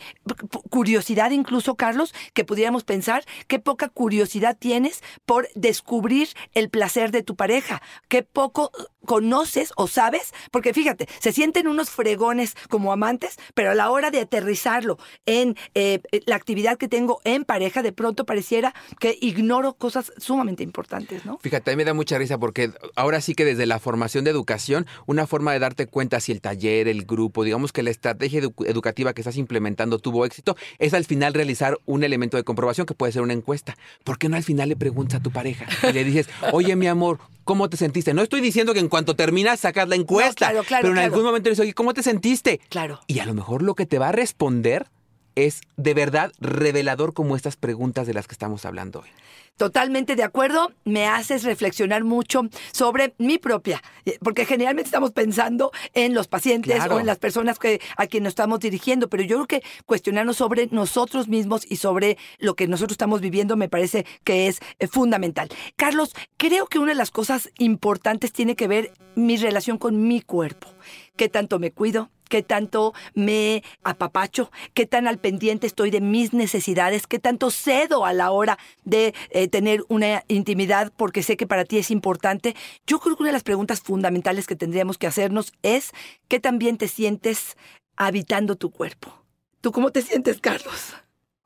Curiosidad 0.69 1.31
incluso, 1.31 1.75
Carlos, 1.75 2.13
que 2.33 2.45
pudiéramos 2.45 2.83
pensar 2.83 3.23
qué 3.47 3.57
poca 3.57 3.89
curiosidad 3.89 4.55
tienes 4.59 5.01
por 5.25 5.49
descubrir 5.55 6.29
el 6.53 6.69
placer 6.69 7.11
de 7.11 7.23
tu 7.23 7.35
pareja. 7.35 7.81
Qué 8.07 8.21
poco 8.23 8.71
conoces 9.05 9.73
o 9.75 9.87
sabes, 9.87 10.33
porque 10.51 10.73
fíjate, 10.73 11.07
se 11.19 11.31
sienten 11.31 11.67
unos 11.67 11.89
fregones 11.89 12.55
como 12.69 12.91
amantes, 12.93 13.37
pero 13.53 13.71
a 13.71 13.75
la 13.75 13.89
hora 13.91 14.11
de 14.11 14.19
aterrizarlo 14.21 14.97
en 15.25 15.55
eh, 15.73 16.01
la 16.25 16.35
actividad 16.35 16.77
que 16.77 16.87
tengo 16.87 17.19
en 17.23 17.43
pareja, 17.45 17.81
de 17.81 17.91
pronto 17.91 18.25
pareciera 18.25 18.73
que 18.99 19.17
ignoro 19.21 19.73
cosas 19.73 20.11
sumamente 20.17 20.63
importantes, 20.63 21.25
¿no? 21.25 21.39
Fíjate, 21.39 21.71
a 21.71 21.73
mí 21.73 21.77
me 21.77 21.85
da 21.85 21.93
mucha 21.93 22.17
risa 22.17 22.37
porque 22.37 22.71
ahora 22.95 23.21
sí 23.21 23.33
que 23.35 23.45
desde 23.45 23.65
la 23.65 23.79
formación 23.79 24.23
de 24.23 24.31
educación, 24.31 24.85
una 25.05 25.27
forma 25.27 25.53
de 25.53 25.59
darte 25.59 25.87
cuenta 25.87 26.19
si 26.19 26.31
el 26.31 26.41
taller, 26.41 26.87
el 26.87 27.05
grupo, 27.05 27.43
digamos 27.43 27.71
que 27.73 27.83
la 27.83 27.89
estrategia 27.89 28.41
edu- 28.41 28.67
educativa 28.67 29.13
que 29.13 29.21
estás 29.21 29.37
implementando 29.37 29.99
tuvo 29.99 30.25
éxito, 30.25 30.55
es 30.79 30.93
al 30.93 31.05
final 31.05 31.33
realizar 31.33 31.77
un 31.85 32.03
elemento 32.03 32.37
de 32.37 32.43
comprobación 32.43 32.85
que 32.85 32.93
puede 32.93 33.11
ser 33.11 33.21
una 33.21 33.33
encuesta. 33.33 33.75
¿Por 34.03 34.17
qué 34.17 34.29
no 34.29 34.35
al 34.35 34.43
final 34.43 34.69
le 34.69 34.75
preguntas 34.75 35.19
a 35.19 35.23
tu 35.23 35.31
pareja 35.31 35.65
y 35.89 35.93
le 35.93 36.03
dices, 36.03 36.27
oye 36.51 36.75
mi 36.75 36.87
amor, 36.87 37.19
¿cómo 37.43 37.69
te 37.69 37.77
sentiste? 37.77 38.13
No 38.13 38.21
estoy 38.21 38.41
diciendo 38.41 38.73
que 38.73 38.79
en 38.79 38.89
cuanto 38.89 39.15
terminas 39.15 39.59
sacas 39.61 39.87
la 39.87 39.95
encuesta, 39.95 40.49
claro, 40.49 40.63
claro, 40.63 40.81
pero 40.81 40.89
en 40.89 40.95
claro. 40.95 41.13
algún 41.13 41.23
momento 41.23 41.49
dices, 41.49 41.63
oye, 41.63 41.73
¿cómo 41.73 41.93
te 41.93 42.03
sentiste? 42.03 42.59
Claro. 42.69 42.99
Y 43.07 43.19
a 43.19 43.25
lo 43.25 43.33
mejor 43.33 43.61
lo 43.61 43.75
que 43.75 43.85
te 43.85 43.99
va 43.99 44.09
a 44.09 44.11
responder 44.11 44.87
es 45.35 45.61
de 45.77 45.93
verdad 45.93 46.31
revelador 46.39 47.13
como 47.13 47.35
estas 47.35 47.55
preguntas 47.55 48.07
de 48.07 48.13
las 48.13 48.27
que 48.27 48.33
estamos 48.33 48.65
hablando 48.65 48.99
hoy. 48.99 49.09
Totalmente 49.57 50.15
de 50.15 50.23
acuerdo, 50.23 50.71
me 50.85 51.05
haces 51.05 51.43
reflexionar 51.43 52.03
mucho 52.03 52.43
sobre 52.71 53.13
mi 53.19 53.37
propia, 53.37 53.83
eh, 54.05 54.17
porque 54.23 54.45
generalmente 54.45 54.87
estamos 54.87 55.11
pensando 55.11 55.71
en 55.93 56.15
los 56.15 56.27
pacientes 56.27 56.73
Claro. 56.75 56.95
o 56.95 56.99
en 56.99 57.05
las 57.05 57.19
personas 57.19 57.59
que, 57.59 57.79
a 57.95 58.07
quienes 58.07 58.23
nos 58.23 58.31
estamos 58.31 58.59
dirigiendo, 58.59 59.07
pero 59.07 59.21
yo 59.21 59.35
creo 59.45 59.61
que 59.61 59.67
cuestionarnos 59.85 60.37
sobre 60.37 60.67
nosotros 60.71 61.27
mismos 61.27 61.63
y 61.69 61.75
sobre 61.75 62.17
lo 62.39 62.55
que 62.55 62.67
nosotros 62.67 62.93
estamos 62.93 63.21
viviendo 63.21 63.55
me 63.55 63.69
parece 63.69 64.05
que 64.23 64.47
es 64.47 64.61
eh, 64.79 64.87
fundamental. 64.87 65.49
Carlos, 65.75 66.15
creo 66.37 66.65
que 66.65 66.79
una 66.79 66.93
de 66.93 66.97
las 66.97 67.11
cosas 67.11 67.51
importantes 67.59 68.33
tiene 68.33 68.55
que 68.55 68.67
ver 68.67 68.91
mi 69.15 69.37
relación 69.37 69.77
con 69.77 70.07
mi 70.07 70.21
cuerpo, 70.21 70.69
qué 71.15 71.29
tanto 71.29 71.59
me 71.59 71.71
cuido, 71.71 72.09
qué 72.31 72.41
tanto 72.41 72.93
me 73.13 73.61
apapacho, 73.83 74.51
qué 74.73 74.85
tan 74.85 75.05
al 75.05 75.19
pendiente 75.19 75.67
estoy 75.67 75.91
de 75.91 75.99
mis 75.99 76.33
necesidades, 76.33 77.05
qué 77.05 77.19
tanto 77.19 77.51
cedo 77.51 78.05
a 78.05 78.13
la 78.13 78.31
hora 78.31 78.57
de 78.85 79.13
eh, 79.31 79.49
tener 79.49 79.83
una 79.89 80.23
intimidad 80.29 80.93
porque 80.95 81.23
sé 81.23 81.35
que 81.35 81.45
para 81.45 81.65
ti 81.65 81.77
es 81.77 81.91
importante. 81.91 82.55
Yo 82.87 82.99
creo 82.99 83.17
que 83.17 83.23
una 83.23 83.31
de 83.31 83.33
las 83.33 83.43
preguntas 83.43 83.81
fundamentales 83.81 84.47
que 84.47 84.55
tendríamos 84.55 84.97
que 84.97 85.07
hacernos 85.07 85.51
es 85.61 85.91
qué 86.29 86.39
tan 86.39 86.57
bien 86.57 86.77
te 86.77 86.87
sientes 86.87 87.57
habitando 87.97 88.55
tu 88.55 88.71
cuerpo. 88.71 89.13
¿Tú 89.59 89.73
cómo 89.73 89.91
te 89.91 90.01
sientes, 90.01 90.39
Carlos? 90.39 90.95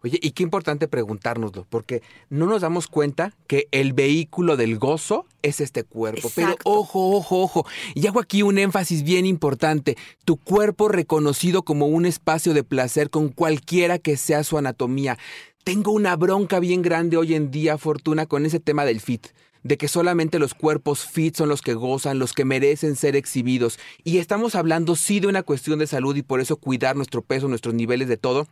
Oye, 0.06 0.20
y 0.22 0.34
qué 0.34 0.44
importante 0.44 0.88
preguntárnoslo, 0.88 1.66
porque 1.68 2.04
no 2.30 2.46
nos 2.46 2.62
damos 2.62 2.86
cuenta 2.86 3.34
que 3.48 3.68
el 3.72 3.94
vehículo 3.94 4.56
del 4.56 4.78
gozo 4.78 5.26
es 5.42 5.60
este 5.60 5.84
cuerpo. 5.84 6.32
Pero 6.36 6.56
ojo, 6.64 7.10
ojo, 7.18 7.42
ojo. 7.42 7.66
Y 7.96 8.06
hago 8.06 8.20
aquí 8.20 8.44
un 8.44 8.60
énfasis 8.60 9.02
bien 9.02 9.26
importante. 9.26 9.98
Tu 10.24 10.38
cuerpo 10.38 10.90
reconocido 10.90 11.64
como 11.64 11.88
un 11.88 12.06
espacio 12.06 12.54
de 12.54 12.64
placer 12.64 13.10
con 13.10 13.30
cualquiera 13.30 13.98
que 13.98 14.16
sea 14.16 14.44
su 14.44 14.60
anatomía. 14.60 15.18
Tengo 15.64 15.92
una 15.92 16.16
bronca 16.16 16.60
bien 16.60 16.84
grande 16.84 17.18
hoy 17.18 17.34
en 17.34 17.50
día, 17.50 17.80
Fortuna, 17.80 18.28
con 18.28 18.46
ese 18.46 18.60
tema 18.60 18.86
del 18.86 19.02
fit 19.02 19.30
de 19.64 19.78
que 19.78 19.88
solamente 19.88 20.38
los 20.38 20.54
cuerpos 20.54 21.08
fit 21.08 21.36
son 21.36 21.50
los 21.50 21.64
que 21.64 21.74
gozan, 21.74 22.20
los 22.20 22.34
que 22.34 22.46
merecen 22.46 22.96
ser 22.96 23.16
exhibidos. 23.16 23.80
Y 24.04 24.20
estamos 24.20 24.54
hablando 24.54 24.96
sí 24.96 25.20
de 25.20 25.26
una 25.26 25.42
cuestión 25.42 25.80
de 25.80 25.88
salud 25.88 26.16
y 26.16 26.22
por 26.22 26.40
eso 26.40 26.58
cuidar 26.58 26.96
nuestro 26.96 27.24
peso, 27.24 27.48
nuestros 27.48 27.74
niveles 27.74 28.08
de 28.08 28.18
todo, 28.18 28.48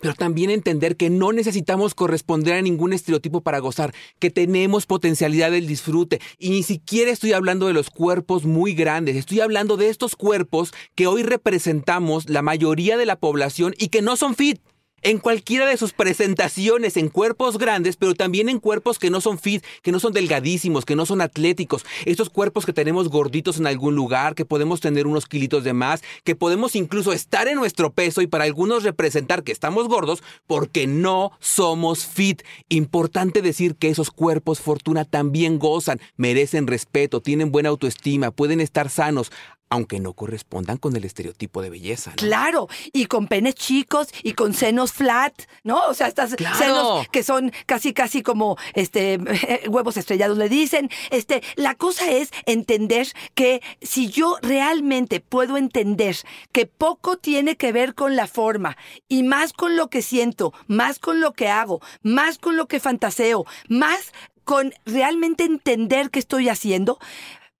pero 0.00 0.14
también 0.14 0.50
entender 0.50 0.96
que 0.96 1.10
no 1.10 1.32
necesitamos 1.32 1.94
corresponder 1.94 2.54
a 2.54 2.62
ningún 2.62 2.92
estereotipo 2.92 3.40
para 3.40 3.58
gozar, 3.58 3.94
que 4.18 4.30
tenemos 4.30 4.86
potencialidad 4.86 5.50
del 5.50 5.66
disfrute. 5.66 6.20
Y 6.38 6.50
ni 6.50 6.62
siquiera 6.62 7.10
estoy 7.10 7.32
hablando 7.32 7.66
de 7.66 7.72
los 7.72 7.90
cuerpos 7.90 8.44
muy 8.44 8.74
grandes, 8.74 9.16
estoy 9.16 9.40
hablando 9.40 9.76
de 9.76 9.88
estos 9.88 10.16
cuerpos 10.16 10.72
que 10.94 11.06
hoy 11.06 11.22
representamos 11.22 12.28
la 12.28 12.42
mayoría 12.42 12.96
de 12.96 13.06
la 13.06 13.18
población 13.18 13.74
y 13.78 13.88
que 13.88 14.02
no 14.02 14.16
son 14.16 14.34
fit. 14.34 14.60
En 15.02 15.18
cualquiera 15.18 15.64
de 15.66 15.76
sus 15.76 15.92
presentaciones, 15.92 16.96
en 16.96 17.08
cuerpos 17.08 17.56
grandes, 17.56 17.96
pero 17.96 18.14
también 18.14 18.48
en 18.48 18.58
cuerpos 18.58 18.98
que 18.98 19.10
no 19.10 19.20
son 19.20 19.38
fit, 19.38 19.64
que 19.82 19.92
no 19.92 20.00
son 20.00 20.12
delgadísimos, 20.12 20.84
que 20.84 20.96
no 20.96 21.06
son 21.06 21.20
atléticos. 21.20 21.86
Estos 22.04 22.30
cuerpos 22.30 22.66
que 22.66 22.72
tenemos 22.72 23.08
gorditos 23.08 23.58
en 23.58 23.68
algún 23.68 23.94
lugar, 23.94 24.34
que 24.34 24.44
podemos 24.44 24.80
tener 24.80 25.06
unos 25.06 25.26
kilitos 25.26 25.62
de 25.62 25.72
más, 25.72 26.02
que 26.24 26.34
podemos 26.34 26.74
incluso 26.74 27.12
estar 27.12 27.46
en 27.46 27.54
nuestro 27.54 27.92
peso 27.92 28.22
y 28.22 28.26
para 28.26 28.42
algunos 28.42 28.82
representar 28.82 29.44
que 29.44 29.52
estamos 29.52 29.86
gordos 29.86 30.22
porque 30.48 30.88
no 30.88 31.30
somos 31.38 32.04
fit. 32.04 32.42
Importante 32.68 33.40
decir 33.40 33.76
que 33.76 33.90
esos 33.90 34.10
cuerpos, 34.10 34.60
Fortuna, 34.60 35.04
también 35.04 35.60
gozan, 35.60 36.00
merecen 36.16 36.66
respeto, 36.66 37.20
tienen 37.20 37.52
buena 37.52 37.68
autoestima, 37.68 38.32
pueden 38.32 38.60
estar 38.60 38.90
sanos 38.90 39.30
aunque 39.70 40.00
no 40.00 40.12
correspondan 40.14 40.78
con 40.78 40.96
el 40.96 41.04
estereotipo 41.04 41.62
de 41.62 41.70
belleza. 41.70 42.10
¿no? 42.10 42.16
Claro, 42.16 42.68
y 42.92 43.06
con 43.06 43.26
penes 43.26 43.54
chicos 43.54 44.08
y 44.22 44.32
con 44.32 44.54
senos 44.54 44.92
flat, 44.92 45.34
¿no? 45.64 45.80
O 45.88 45.94
sea, 45.94 46.06
estas 46.08 46.34
Claro. 46.34 46.56
senos 46.56 47.08
que 47.08 47.22
son 47.22 47.52
casi 47.66 47.92
casi 47.92 48.22
como 48.22 48.56
este 48.74 49.18
huevos 49.68 49.96
estrellados 49.96 50.38
le 50.38 50.48
dicen. 50.48 50.90
Este, 51.10 51.42
la 51.56 51.74
cosa 51.74 52.10
es 52.10 52.30
entender 52.46 53.08
que 53.34 53.62
si 53.82 54.08
yo 54.08 54.36
realmente 54.42 55.20
puedo 55.20 55.56
entender 55.56 56.16
que 56.52 56.66
poco 56.66 57.16
tiene 57.18 57.56
que 57.56 57.72
ver 57.72 57.94
con 57.94 58.16
la 58.16 58.26
forma 58.26 58.76
y 59.08 59.22
más 59.22 59.52
con 59.52 59.76
lo 59.76 59.88
que 59.88 60.02
siento, 60.02 60.52
más 60.66 60.98
con 60.98 61.20
lo 61.20 61.32
que 61.32 61.48
hago, 61.48 61.80
más 62.02 62.38
con 62.38 62.56
lo 62.56 62.66
que 62.68 62.80
fantaseo, 62.80 63.44
más 63.68 64.12
con 64.44 64.72
realmente 64.86 65.44
entender 65.44 66.10
qué 66.10 66.18
estoy 66.18 66.48
haciendo, 66.48 66.98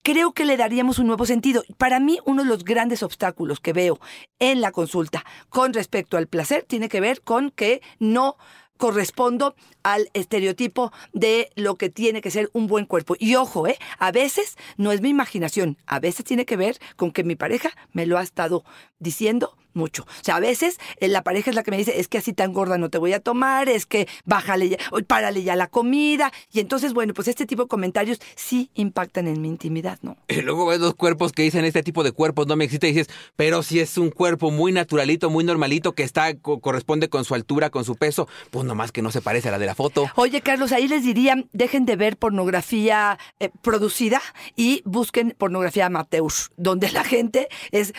creo 0.09 0.33
que 0.33 0.47
le 0.47 0.57
daríamos 0.57 0.99
un 0.99 1.07
nuevo 1.07 1.27
sentido. 1.27 1.63
Para 1.77 2.01
mí, 2.01 2.19
uno 2.25 2.43
de 2.43 2.49
los 2.49 2.65
grandes 2.65 3.03
obstáculos 3.03 3.61
que 3.61 3.75
veo 3.75 4.01
en 4.39 4.63
la 4.63 4.73
consulta 4.73 5.23
con 5.51 5.75
respecto 5.75 6.17
al 6.17 6.29
placer 6.29 6.65
tiene 6.67 6.89
que 6.89 7.03
ver 7.03 7.21
con 7.21 7.51
que 7.51 7.83
no 7.99 8.39
correspondo 8.79 9.55
al 9.83 10.09
estereotipo 10.15 10.93
de 11.13 11.51
lo 11.57 11.75
que 11.75 11.91
tiene 11.91 12.23
que 12.23 12.31
ser 12.31 12.49
un 12.55 12.69
buen 12.69 12.87
cuerpo. 12.87 13.17
Y 13.19 13.35
ojo, 13.35 13.67
¿eh? 13.67 13.77
a 13.99 14.11
veces 14.11 14.57
no 14.79 14.93
es 14.93 15.03
mi 15.03 15.11
imaginación, 15.11 15.77
a 15.85 16.01
veces 16.01 16.25
tiene 16.25 16.47
que 16.47 16.57
ver 16.57 16.79
con 16.97 17.11
que 17.11 17.23
mi 17.23 17.37
pareja 17.37 17.71
me 17.93 18.07
lo 18.07 18.17
ha 18.17 18.23
estado 18.23 18.65
diciendo 18.99 19.59
mucho. 19.79 20.03
O 20.03 20.25
sea, 20.25 20.37
a 20.37 20.41
veces 20.41 20.79
eh, 21.01 21.09
la 21.09 21.23
pareja 21.23 21.49
es 21.49 21.57
la 21.57 21.63
que 21.63 21.71
me 21.71 21.79
dice, 21.79 21.99
es 22.01 22.09
que 22.09 22.19
así 22.19 22.35
tan 22.35 22.53
gorda 22.53 22.77
no 22.77 22.91
te 22.91 22.99
voy 22.99 23.15
a 23.15 23.21
tomar, 23.21 23.71
es 23.71 23.87
que 23.87 24.07
bájale 24.27 24.69
ya, 24.71 24.79
párale 25.07 25.43
ya 25.43 25.57
la 25.57 25.69
comida. 25.69 26.31
Y 26.53 26.61
entonces, 26.61 26.93
bueno, 26.93 27.15
pues 27.15 27.29
este 27.29 27.47
tipo 27.47 27.63
de 27.63 27.69
comentarios 27.69 28.19
sí 28.37 28.71
impactan 28.75 29.27
en 29.29 29.41
mi 29.41 29.49
intimidad, 29.49 29.99
¿no? 30.03 30.17
Y 30.29 30.43
luego 30.43 30.67
ves 30.67 30.81
los 30.81 30.95
cuerpos 30.95 31.33
que 31.33 31.43
dicen 31.45 31.65
este 31.65 31.83
tipo 31.83 32.03
de 32.05 32.13
cuerpos 32.13 32.47
no 32.47 32.57
me 32.57 32.65
excita 32.65 32.87
y 32.87 32.93
dices, 32.93 33.09
pero 33.37 33.63
si 33.63 33.81
es 33.81 33.97
un 33.97 34.11
cuerpo 34.11 34.51
muy 34.51 34.73
naturalito, 34.73 35.31
muy 35.31 35.45
normalito, 35.45 35.93
que 35.95 36.03
está 36.03 36.35
co- 36.37 36.61
corresponde 36.61 37.09
con 37.09 37.25
su 37.25 37.35
altura, 37.35 37.71
con 37.71 37.85
su 37.85 37.95
peso, 37.97 38.29
pues 38.51 38.65
nomás 38.67 38.93
que 38.93 39.01
no 39.01 39.11
se 39.13 39.23
parece 39.23 39.49
a 39.49 39.53
la 39.53 39.59
de 39.59 39.67
la 39.67 39.75
foto. 39.77 40.11
Oye, 40.17 40.41
Carlos, 40.41 40.73
ahí 40.73 40.89
les 40.89 41.05
diría, 41.05 41.37
dejen 41.53 41.87
de 41.87 41.95
ver 41.97 42.17
pornografía 42.17 43.19
eh, 43.39 43.51
producida 43.63 44.21
y 44.57 44.83
busquen 44.85 45.35
pornografía 45.39 45.87
amateur, 45.87 46.33
donde 46.57 46.91
la 46.91 47.05
gente 47.05 47.49
es 47.71 47.93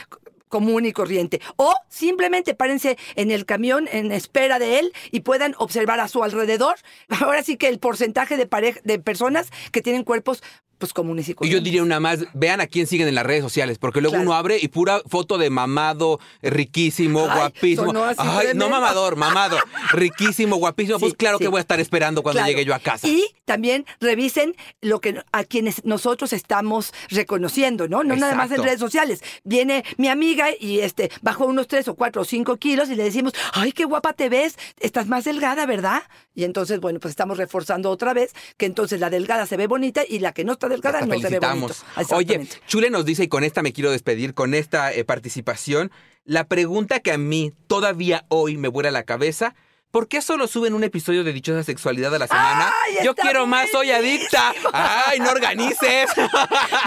común 0.49 0.85
y 0.85 0.91
corriente. 0.91 1.41
O 1.55 1.73
simplemente 1.87 2.53
párense 2.53 2.97
en 3.15 3.31
el 3.31 3.45
camión 3.45 3.87
en 3.91 4.11
espera 4.11 4.59
de 4.59 4.79
él 4.79 4.93
y 5.11 5.21
puedan 5.21 5.55
observar 5.57 5.99
a 5.99 6.07
su 6.07 6.23
alrededor. 6.23 6.75
Ahora 7.21 7.43
sí 7.43 7.55
que 7.55 7.69
el 7.69 7.79
porcentaje 7.79 8.35
de, 8.35 8.49
de 8.83 8.99
personas 8.99 9.51
que 9.71 9.81
tienen 9.81 10.03
cuerpos 10.03 10.43
pues 10.79 10.93
comunes 10.93 11.27
y 11.27 11.31
Y 11.31 11.33
yo 11.33 11.37
corrientes. 11.37 11.63
diría 11.65 11.83
una 11.83 11.99
más, 11.99 12.19
vean 12.33 12.61
a 12.61 12.65
quién 12.67 12.87
siguen 12.87 13.07
en 13.07 13.13
las 13.15 13.25
redes 13.25 13.43
sociales, 13.43 13.77
porque 13.77 14.01
luego 14.01 14.13
Claro. 14.13 14.23
uno 14.29 14.33
abre 14.35 14.57
y 14.59 14.69
pura 14.69 15.01
foto 15.07 15.37
de 15.37 15.49
mamado, 15.51 16.19
riquísimo, 16.41 17.27
Ay, 17.29 17.37
guapísimo. 17.37 17.93
Ay, 18.17 18.47
no 18.55 18.69
mamador, 18.69 19.15
mamado, 19.15 19.57
riquísimo, 19.91 20.55
guapísimo. 20.55 20.97
pues 20.99 21.13
claro 21.13 21.37
sí. 21.37 21.43
que 21.43 21.49
voy 21.49 21.59
a 21.59 21.61
estar 21.61 21.79
esperando 21.79 22.23
cuando 22.23 22.39
Claro. 22.39 22.49
llegue 22.49 22.65
yo 22.65 22.73
a 22.73 22.79
casa. 22.79 23.07
Y 23.07 23.25
también 23.45 23.85
revisen 23.99 24.55
lo 24.81 25.01
que 25.01 25.21
a 25.31 25.43
quienes 25.43 25.83
nosotros 25.83 26.31
estamos 26.33 26.93
reconociendo, 27.09 27.87
¿no? 27.87 28.03
No 28.03 28.15
nada 28.15 28.35
más 28.35 28.51
en 28.51 28.63
redes 28.63 28.79
sociales. 28.79 29.21
Viene 29.43 29.83
mi 29.97 30.07
amiga 30.07 30.47
y 30.57 30.79
este 30.79 31.11
bajó 31.21 31.45
unos 31.45 31.67
tres 31.67 31.87
o 31.87 31.95
cuatro 31.95 32.21
o 32.21 32.25
cinco 32.25 32.55
kilos 32.57 32.89
y 32.89 32.95
le 32.95 33.03
decimos, 33.03 33.33
ay, 33.53 33.71
qué 33.73 33.83
guapa 33.85 34.13
te 34.13 34.29
ves, 34.29 34.57
estás 34.79 35.07
más 35.07 35.25
delgada, 35.25 35.65
¿verdad? 35.65 36.03
Y 36.35 36.45
entonces, 36.45 36.79
bueno, 36.79 36.99
pues 37.01 37.09
estamos 37.11 37.37
reforzando 37.37 37.89
otra 37.89 38.13
vez 38.13 38.33
que 38.57 38.65
entonces 38.65 38.99
la 39.01 39.09
delgada 39.09 39.45
se 39.45 39.57
ve 39.57 39.67
bonita 39.67 40.03
y 40.07 40.19
la 40.19 40.31
que 40.31 40.45
no 40.45 40.53
está 40.53 40.68
delgada 40.69 41.01
no 41.01 41.19
se 41.19 41.29
ve 41.29 41.39
bonito. 41.39 41.73
felicitamos. 41.73 42.11
Oye. 42.11 42.47
Chule 42.67 42.89
nos 42.89 43.05
dice, 43.05 43.23
y 43.23 43.27
con 43.27 43.43
esta 43.43 43.61
me 43.61 43.73
quiero 43.73 43.91
despedir, 43.91 44.33
con 44.33 44.53
esta 44.53 44.93
eh, 44.93 45.03
participación, 45.03 45.91
la 46.25 46.47
pregunta 46.47 46.99
que 46.99 47.11
a 47.11 47.17
mí 47.17 47.53
todavía 47.67 48.25
hoy 48.29 48.57
me 48.57 48.67
vuela 48.67 48.91
la 48.91 49.03
cabeza. 49.03 49.55
¿Por 49.91 50.07
qué 50.07 50.21
solo 50.21 50.47
suben 50.47 50.75
un 50.75 50.83
episodio 50.83 51.23
de 51.23 51.33
Dichosa 51.33 51.63
Sexualidad 51.63 52.13
a 52.13 52.19
la 52.19 52.27
semana? 52.27 52.71
¡Ay, 52.85 52.97
Yo 53.03 53.15
quiero 53.15 53.47
más, 53.47 53.71
soy 53.71 53.89
adicta. 53.89 54.53
¡Ay, 54.71 55.19
no 55.19 55.31
organices! 55.31 56.11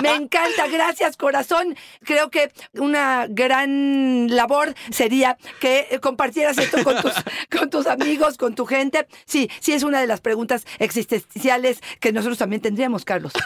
Me 0.03 0.11
encanta, 0.15 0.69
gracias 0.69 1.17
corazón. 1.17 1.77
Creo 2.05 2.31
que 2.31 2.53
una 2.75 3.27
gran 3.29 4.29
labor 4.35 4.75
sería 4.93 5.37
que 5.61 5.99
compartieras 6.01 6.59
esto 6.59 6.85
con 6.85 7.03
tus, 7.03 7.13
con 7.59 7.71
tus 7.71 7.87
amigos, 7.89 8.37
con 8.39 8.55
tu 8.55 8.67
gente. 8.67 9.09
Sí, 9.25 9.51
sí 9.59 9.73
es 9.73 9.83
una 9.83 10.01
de 10.01 10.07
las 10.07 10.21
preguntas 10.21 10.65
existenciales 10.79 11.81
que 11.99 12.13
nosotros 12.13 12.39
también 12.39 12.63
tendríamos, 12.63 13.05
Carlos. 13.05 13.33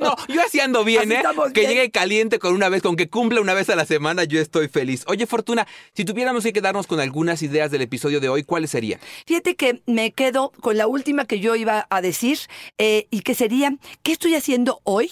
No, 0.00 0.14
yo 0.28 0.42
así 0.42 0.60
ando 0.60 0.84
bien, 0.84 1.10
Así 1.12 1.14
¿eh? 1.14 1.22
Que 1.54 1.60
bien. 1.60 1.72
llegue 1.72 1.90
caliente 1.90 2.38
con 2.38 2.54
una 2.54 2.68
vez, 2.68 2.82
con 2.82 2.96
que 2.96 3.08
cumpla 3.08 3.40
una 3.40 3.54
vez 3.54 3.68
a 3.70 3.76
la 3.76 3.84
semana, 3.84 4.24
yo 4.24 4.40
estoy 4.40 4.68
feliz. 4.68 5.04
Oye, 5.06 5.26
Fortuna, 5.26 5.66
si 5.94 6.04
tuviéramos 6.04 6.44
que 6.44 6.52
quedarnos 6.52 6.86
con 6.86 7.00
algunas 7.00 7.42
ideas 7.42 7.70
del 7.70 7.82
episodio 7.82 8.20
de 8.20 8.28
hoy, 8.28 8.44
¿cuáles? 8.66 8.98
Fíjate 9.26 9.54
que 9.54 9.82
me 9.86 10.12
quedo 10.12 10.50
con 10.60 10.76
la 10.76 10.86
última 10.86 11.26
que 11.26 11.38
yo 11.38 11.54
iba 11.54 11.86
a 11.90 12.00
decir 12.00 12.38
eh, 12.78 13.06
y 13.10 13.20
que 13.20 13.34
sería, 13.34 13.76
¿qué 14.02 14.12
estoy 14.12 14.34
haciendo 14.34 14.80
hoy 14.84 15.10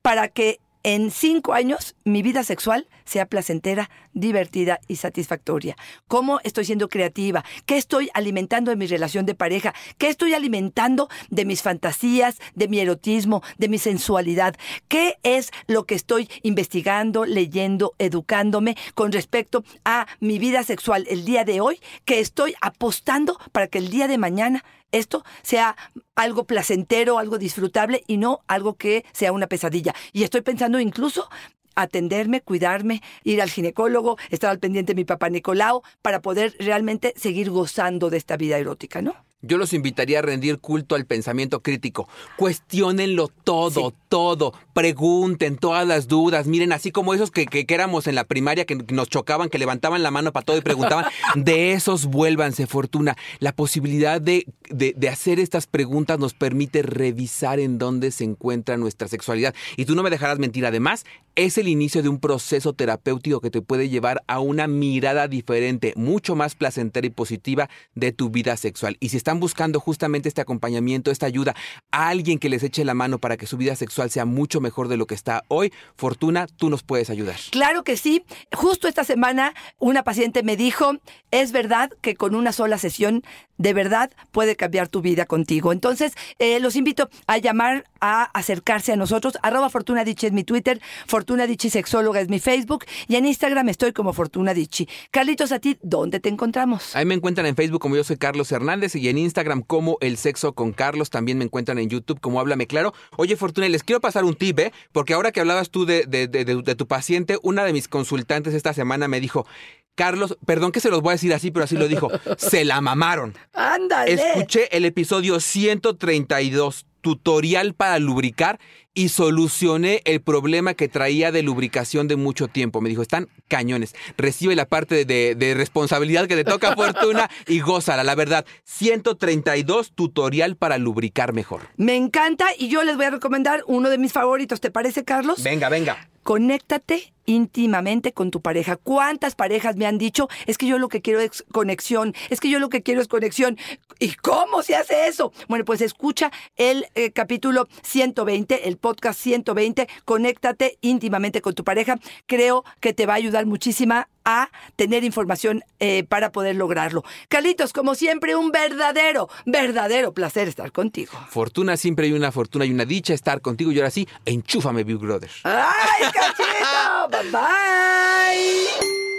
para 0.00 0.28
que 0.28 0.60
en 0.82 1.10
cinco 1.10 1.54
años 1.54 1.96
mi 2.04 2.22
vida 2.22 2.44
sexual 2.44 2.88
sea 3.04 3.26
placentera, 3.26 3.90
divertida 4.12 4.80
y 4.88 4.96
satisfactoria? 4.96 5.76
¿Cómo 6.06 6.40
estoy 6.44 6.64
siendo 6.64 6.88
creativa? 6.88 7.44
¿Qué 7.66 7.76
estoy 7.76 8.10
alimentando 8.14 8.70
de 8.70 8.76
mi 8.76 8.86
relación 8.86 9.26
de 9.26 9.34
pareja? 9.34 9.74
¿Qué 9.98 10.08
estoy 10.08 10.34
alimentando 10.34 11.08
de 11.30 11.44
mis 11.44 11.62
fantasías, 11.62 12.38
de 12.54 12.68
mi 12.68 12.80
erotismo, 12.80 13.42
de 13.58 13.68
mi 13.68 13.78
sensualidad? 13.78 14.56
¿Qué 14.88 15.18
es 15.22 15.50
lo 15.66 15.84
que 15.84 15.94
estoy 15.94 16.28
investigando, 16.42 17.24
leyendo, 17.24 17.94
educándome 17.98 18.76
con 18.94 19.12
respecto 19.12 19.64
a 19.84 20.06
mi 20.20 20.38
vida 20.38 20.62
sexual 20.62 21.06
el 21.08 21.24
día 21.24 21.44
de 21.44 21.60
hoy? 21.60 21.80
Que 22.04 22.20
estoy 22.20 22.54
apostando 22.60 23.38
para 23.52 23.68
que 23.68 23.78
el 23.78 23.90
día 23.90 24.08
de 24.08 24.18
mañana 24.18 24.64
esto 24.92 25.24
sea 25.42 25.76
algo 26.14 26.44
placentero, 26.44 27.18
algo 27.18 27.38
disfrutable 27.38 28.02
y 28.06 28.16
no 28.16 28.40
algo 28.46 28.74
que 28.74 29.04
sea 29.12 29.32
una 29.32 29.46
pesadilla. 29.46 29.94
Y 30.12 30.22
estoy 30.22 30.40
pensando 30.40 30.80
incluso 30.80 31.28
atenderme, 31.74 32.40
cuidarme, 32.40 33.02
ir 33.22 33.40
al 33.40 33.50
ginecólogo, 33.50 34.18
estar 34.30 34.50
al 34.50 34.58
pendiente 34.58 34.94
de 34.94 34.96
mi 34.96 35.04
papá 35.04 35.30
Nicolau 35.30 35.82
para 36.02 36.20
poder 36.20 36.56
realmente 36.58 37.14
seguir 37.16 37.50
gozando 37.50 38.10
de 38.10 38.16
esta 38.16 38.36
vida 38.36 38.58
erótica, 38.58 39.00
¿no? 39.00 39.27
Yo 39.40 39.56
los 39.56 39.72
invitaría 39.72 40.18
a 40.18 40.22
rendir 40.22 40.58
culto 40.58 40.96
al 40.96 41.06
pensamiento 41.06 41.62
crítico. 41.62 42.08
Cuestiónenlo 42.36 43.28
todo, 43.28 43.90
Sí. 43.90 43.96
todo. 44.08 44.52
Pregunten 44.74 45.58
todas 45.58 45.86
las 45.86 46.08
dudas. 46.08 46.46
Miren, 46.46 46.72
así 46.72 46.90
como 46.90 47.14
esos 47.14 47.30
que, 47.30 47.46
que, 47.46 47.66
que 47.66 47.74
éramos 47.74 48.06
en 48.06 48.14
la 48.14 48.24
primaria, 48.24 48.64
que 48.64 48.74
nos 48.74 49.08
chocaban, 49.08 49.48
que 49.48 49.58
levantaban 49.58 50.02
la 50.02 50.10
mano 50.10 50.32
para 50.32 50.44
todo 50.46 50.56
y 50.56 50.60
preguntaban, 50.62 51.04
de 51.36 51.72
esos 51.72 52.06
vuélvanse, 52.06 52.66
Fortuna. 52.66 53.16
La 53.38 53.52
posibilidad 53.52 54.20
de, 54.20 54.46
de, 54.70 54.94
de 54.96 55.08
hacer 55.08 55.38
estas 55.38 55.66
preguntas 55.66 56.18
nos 56.18 56.34
permite 56.34 56.82
revisar 56.82 57.60
en 57.60 57.78
dónde 57.78 58.10
se 58.10 58.24
encuentra 58.24 58.76
nuestra 58.76 59.06
sexualidad. 59.08 59.54
Y 59.76 59.84
tú 59.84 59.94
no 59.94 60.02
me 60.02 60.10
dejarás 60.10 60.38
mentir. 60.38 60.64
Además, 60.66 61.04
es 61.36 61.58
el 61.58 61.68
inicio 61.68 62.02
de 62.02 62.08
un 62.08 62.18
proceso 62.18 62.72
terapéutico 62.72 63.40
que 63.40 63.50
te 63.50 63.62
puede 63.62 63.88
llevar 63.88 64.24
a 64.26 64.40
una 64.40 64.66
mirada 64.66 65.28
diferente, 65.28 65.92
mucho 65.96 66.34
más 66.34 66.54
placentera 66.56 67.06
y 67.06 67.10
positiva 67.10 67.68
de 67.94 68.10
tu 68.12 68.30
vida 68.30 68.56
sexual. 68.56 68.96
Y 68.98 69.10
si 69.10 69.16
están 69.28 69.40
buscando 69.40 69.78
justamente 69.78 70.26
este 70.26 70.40
acompañamiento, 70.40 71.10
esta 71.10 71.26
ayuda, 71.26 71.54
a 71.90 72.08
alguien 72.08 72.38
que 72.38 72.48
les 72.48 72.62
eche 72.62 72.82
la 72.82 72.94
mano 72.94 73.18
para 73.18 73.36
que 73.36 73.46
su 73.46 73.58
vida 73.58 73.76
sexual 73.76 74.08
sea 74.08 74.24
mucho 74.24 74.58
mejor 74.62 74.88
de 74.88 74.96
lo 74.96 75.06
que 75.06 75.14
está 75.14 75.44
hoy, 75.48 75.70
Fortuna, 75.96 76.46
tú 76.46 76.70
nos 76.70 76.82
puedes 76.82 77.10
ayudar. 77.10 77.36
Claro 77.50 77.84
que 77.84 77.98
sí. 77.98 78.24
Justo 78.54 78.88
esta 78.88 79.04
semana 79.04 79.52
una 79.78 80.02
paciente 80.02 80.42
me 80.42 80.56
dijo, 80.56 80.94
es 81.30 81.52
verdad 81.52 81.90
que 82.00 82.14
con 82.14 82.34
una 82.34 82.52
sola 82.52 82.78
sesión 82.78 83.22
de 83.58 83.74
verdad 83.74 84.10
puede 84.30 84.56
cambiar 84.56 84.88
tu 84.88 85.02
vida 85.02 85.26
contigo. 85.26 85.72
Entonces, 85.72 86.14
eh, 86.38 86.60
los 86.60 86.76
invito 86.76 87.10
a 87.26 87.38
llamar, 87.38 87.84
a 88.00 88.22
acercarse 88.22 88.92
a 88.92 88.96
nosotros. 88.96 89.36
Arroba 89.42 89.68
Fortuna 89.68 90.04
Dichi 90.04 90.26
es 90.26 90.32
mi 90.32 90.44
Twitter, 90.44 90.80
Fortuna 91.06 91.46
Dichi 91.46 91.68
Sexóloga 91.68 92.20
es 92.20 92.28
mi 92.28 92.38
Facebook 92.38 92.86
y 93.08 93.16
en 93.16 93.26
Instagram 93.26 93.68
estoy 93.68 93.92
como 93.92 94.12
Fortuna 94.12 94.54
Dichi. 94.54 94.88
Carlitos, 95.10 95.52
a 95.52 95.58
ti, 95.58 95.76
¿dónde 95.82 96.20
te 96.20 96.28
encontramos? 96.28 96.96
Ahí 96.96 97.04
me 97.04 97.14
encuentran 97.14 97.46
en 97.46 97.56
Facebook 97.56 97.80
como 97.80 97.96
yo 97.96 98.04
soy 98.04 98.16
Carlos 98.16 98.50
Hernández 98.52 98.94
y 98.94 99.08
en 99.08 99.17
Instagram 99.18 99.62
como 99.62 99.98
El 100.00 100.16
Sexo 100.16 100.52
con 100.54 100.72
Carlos. 100.72 101.10
También 101.10 101.38
me 101.38 101.44
encuentran 101.44 101.78
en 101.78 101.88
YouTube 101.90 102.20
como 102.20 102.40
Háblame 102.40 102.66
Claro. 102.66 102.94
Oye, 103.16 103.36
Fortuna, 103.36 103.68
les 103.68 103.82
quiero 103.84 104.00
pasar 104.00 104.24
un 104.24 104.34
tip, 104.34 104.58
¿eh? 104.60 104.72
Porque 104.92 105.14
ahora 105.14 105.32
que 105.32 105.40
hablabas 105.40 105.70
tú 105.70 105.84
de, 105.84 106.04
de- 106.06 106.28
de- 106.28 106.44
de- 106.44 106.62
de 106.62 106.74
tu 106.74 106.86
paciente, 106.86 107.38
una 107.42 107.64
de 107.64 107.72
mis 107.72 107.88
consultantes 107.88 108.54
esta 108.54 108.72
semana 108.72 109.08
me 109.08 109.20
dijo, 109.20 109.46
Carlos, 109.94 110.38
perdón 110.46 110.70
que 110.72 110.80
se 110.80 110.90
los 110.90 111.00
voy 111.02 111.10
a 111.10 111.12
decir 111.14 111.34
así, 111.34 111.50
pero 111.50 111.64
así 111.64 111.76
lo 111.76 111.88
dijo, 111.88 112.08
se 112.36 112.64
la 112.64 112.80
mamaron. 112.80 113.34
Ándale. 113.52 114.12
Escuché 114.12 114.68
el 114.76 114.84
episodio 114.84 115.40
132, 115.40 116.86
tutorial 117.00 117.74
para 117.74 117.98
lubricar, 117.98 118.58
y 118.94 119.10
solucioné 119.10 120.02
el 120.06 120.20
problema 120.20 120.74
que 120.74 120.88
traía 120.88 121.30
de 121.30 121.42
lubricación 121.42 122.08
de 122.08 122.16
mucho 122.16 122.48
tiempo. 122.48 122.80
Me 122.80 122.88
dijo, 122.88 123.02
están 123.02 123.28
cañones. 123.46 123.94
Recibe 124.16 124.56
la 124.56 124.66
parte 124.66 125.04
de, 125.04 125.36
de 125.36 125.54
responsabilidad 125.54 126.26
que 126.26 126.34
te 126.34 126.44
toca, 126.44 126.74
Fortuna, 126.76 127.30
y 127.46 127.60
gózala, 127.60 128.02
la 128.02 128.16
verdad. 128.16 128.44
132, 128.64 129.92
tutorial 129.92 130.56
para 130.56 130.78
lubricar 130.78 131.32
mejor. 131.32 131.68
Me 131.76 131.94
encanta 131.94 132.46
y 132.58 132.68
yo 132.68 132.82
les 132.82 132.96
voy 132.96 133.06
a 133.06 133.10
recomendar 133.10 133.62
uno 133.68 133.88
de 133.88 133.98
mis 133.98 134.12
favoritos. 134.12 134.60
¿Te 134.60 134.70
parece, 134.70 135.04
Carlos? 135.04 135.42
Venga, 135.44 135.68
venga. 135.68 136.08
Conéctate 136.24 137.12
íntimamente 137.28 138.12
con 138.12 138.30
tu 138.30 138.40
pareja. 138.40 138.76
¿Cuántas 138.76 139.34
parejas 139.34 139.76
me 139.76 139.86
han 139.86 139.98
dicho? 139.98 140.28
Es 140.46 140.58
que 140.58 140.66
yo 140.66 140.78
lo 140.78 140.88
que 140.88 141.02
quiero 141.02 141.20
es 141.20 141.44
conexión. 141.52 142.14
Es 142.30 142.40
que 142.40 142.48
yo 142.48 142.58
lo 142.58 142.70
que 142.70 142.82
quiero 142.82 143.00
es 143.00 143.06
conexión. 143.06 143.58
¿Y 144.00 144.14
cómo 144.14 144.62
se 144.62 144.74
hace 144.74 145.06
eso? 145.06 145.32
Bueno, 145.46 145.64
pues 145.64 145.82
escucha 145.82 146.32
el 146.56 146.86
eh, 146.94 147.12
capítulo 147.12 147.68
120, 147.82 148.66
el 148.68 148.78
podcast 148.78 149.20
120. 149.20 149.88
Conéctate 150.04 150.78
íntimamente 150.80 151.42
con 151.42 151.54
tu 151.54 151.64
pareja. 151.64 151.98
Creo 152.26 152.64
que 152.80 152.94
te 152.94 153.04
va 153.04 153.12
a 153.12 153.16
ayudar 153.16 153.44
muchísima 153.44 154.08
a 154.24 154.50
tener 154.76 155.04
información 155.04 155.62
eh, 155.80 156.04
para 156.04 156.32
poder 156.32 156.56
lograrlo. 156.56 157.04
Carlitos, 157.28 157.72
como 157.72 157.94
siempre, 157.94 158.36
un 158.36 158.50
verdadero, 158.50 159.28
verdadero 159.46 160.12
placer 160.12 160.48
estar 160.48 160.72
contigo. 160.72 161.12
Fortuna, 161.28 161.76
siempre 161.76 162.06
hay 162.06 162.12
una 162.12 162.32
fortuna 162.32 162.64
y 162.64 162.72
una 162.72 162.84
dicha 162.84 163.14
estar 163.14 163.40
contigo 163.40 163.72
y 163.72 163.78
ahora 163.78 163.90
sí, 163.90 164.08
enchúfame, 164.24 164.84
Big 164.84 164.98
Brother. 164.98 165.30
¡Ay, 165.44 166.10
cachito! 166.12 167.08
¡Bye, 167.10 167.30
bye! 167.30 169.17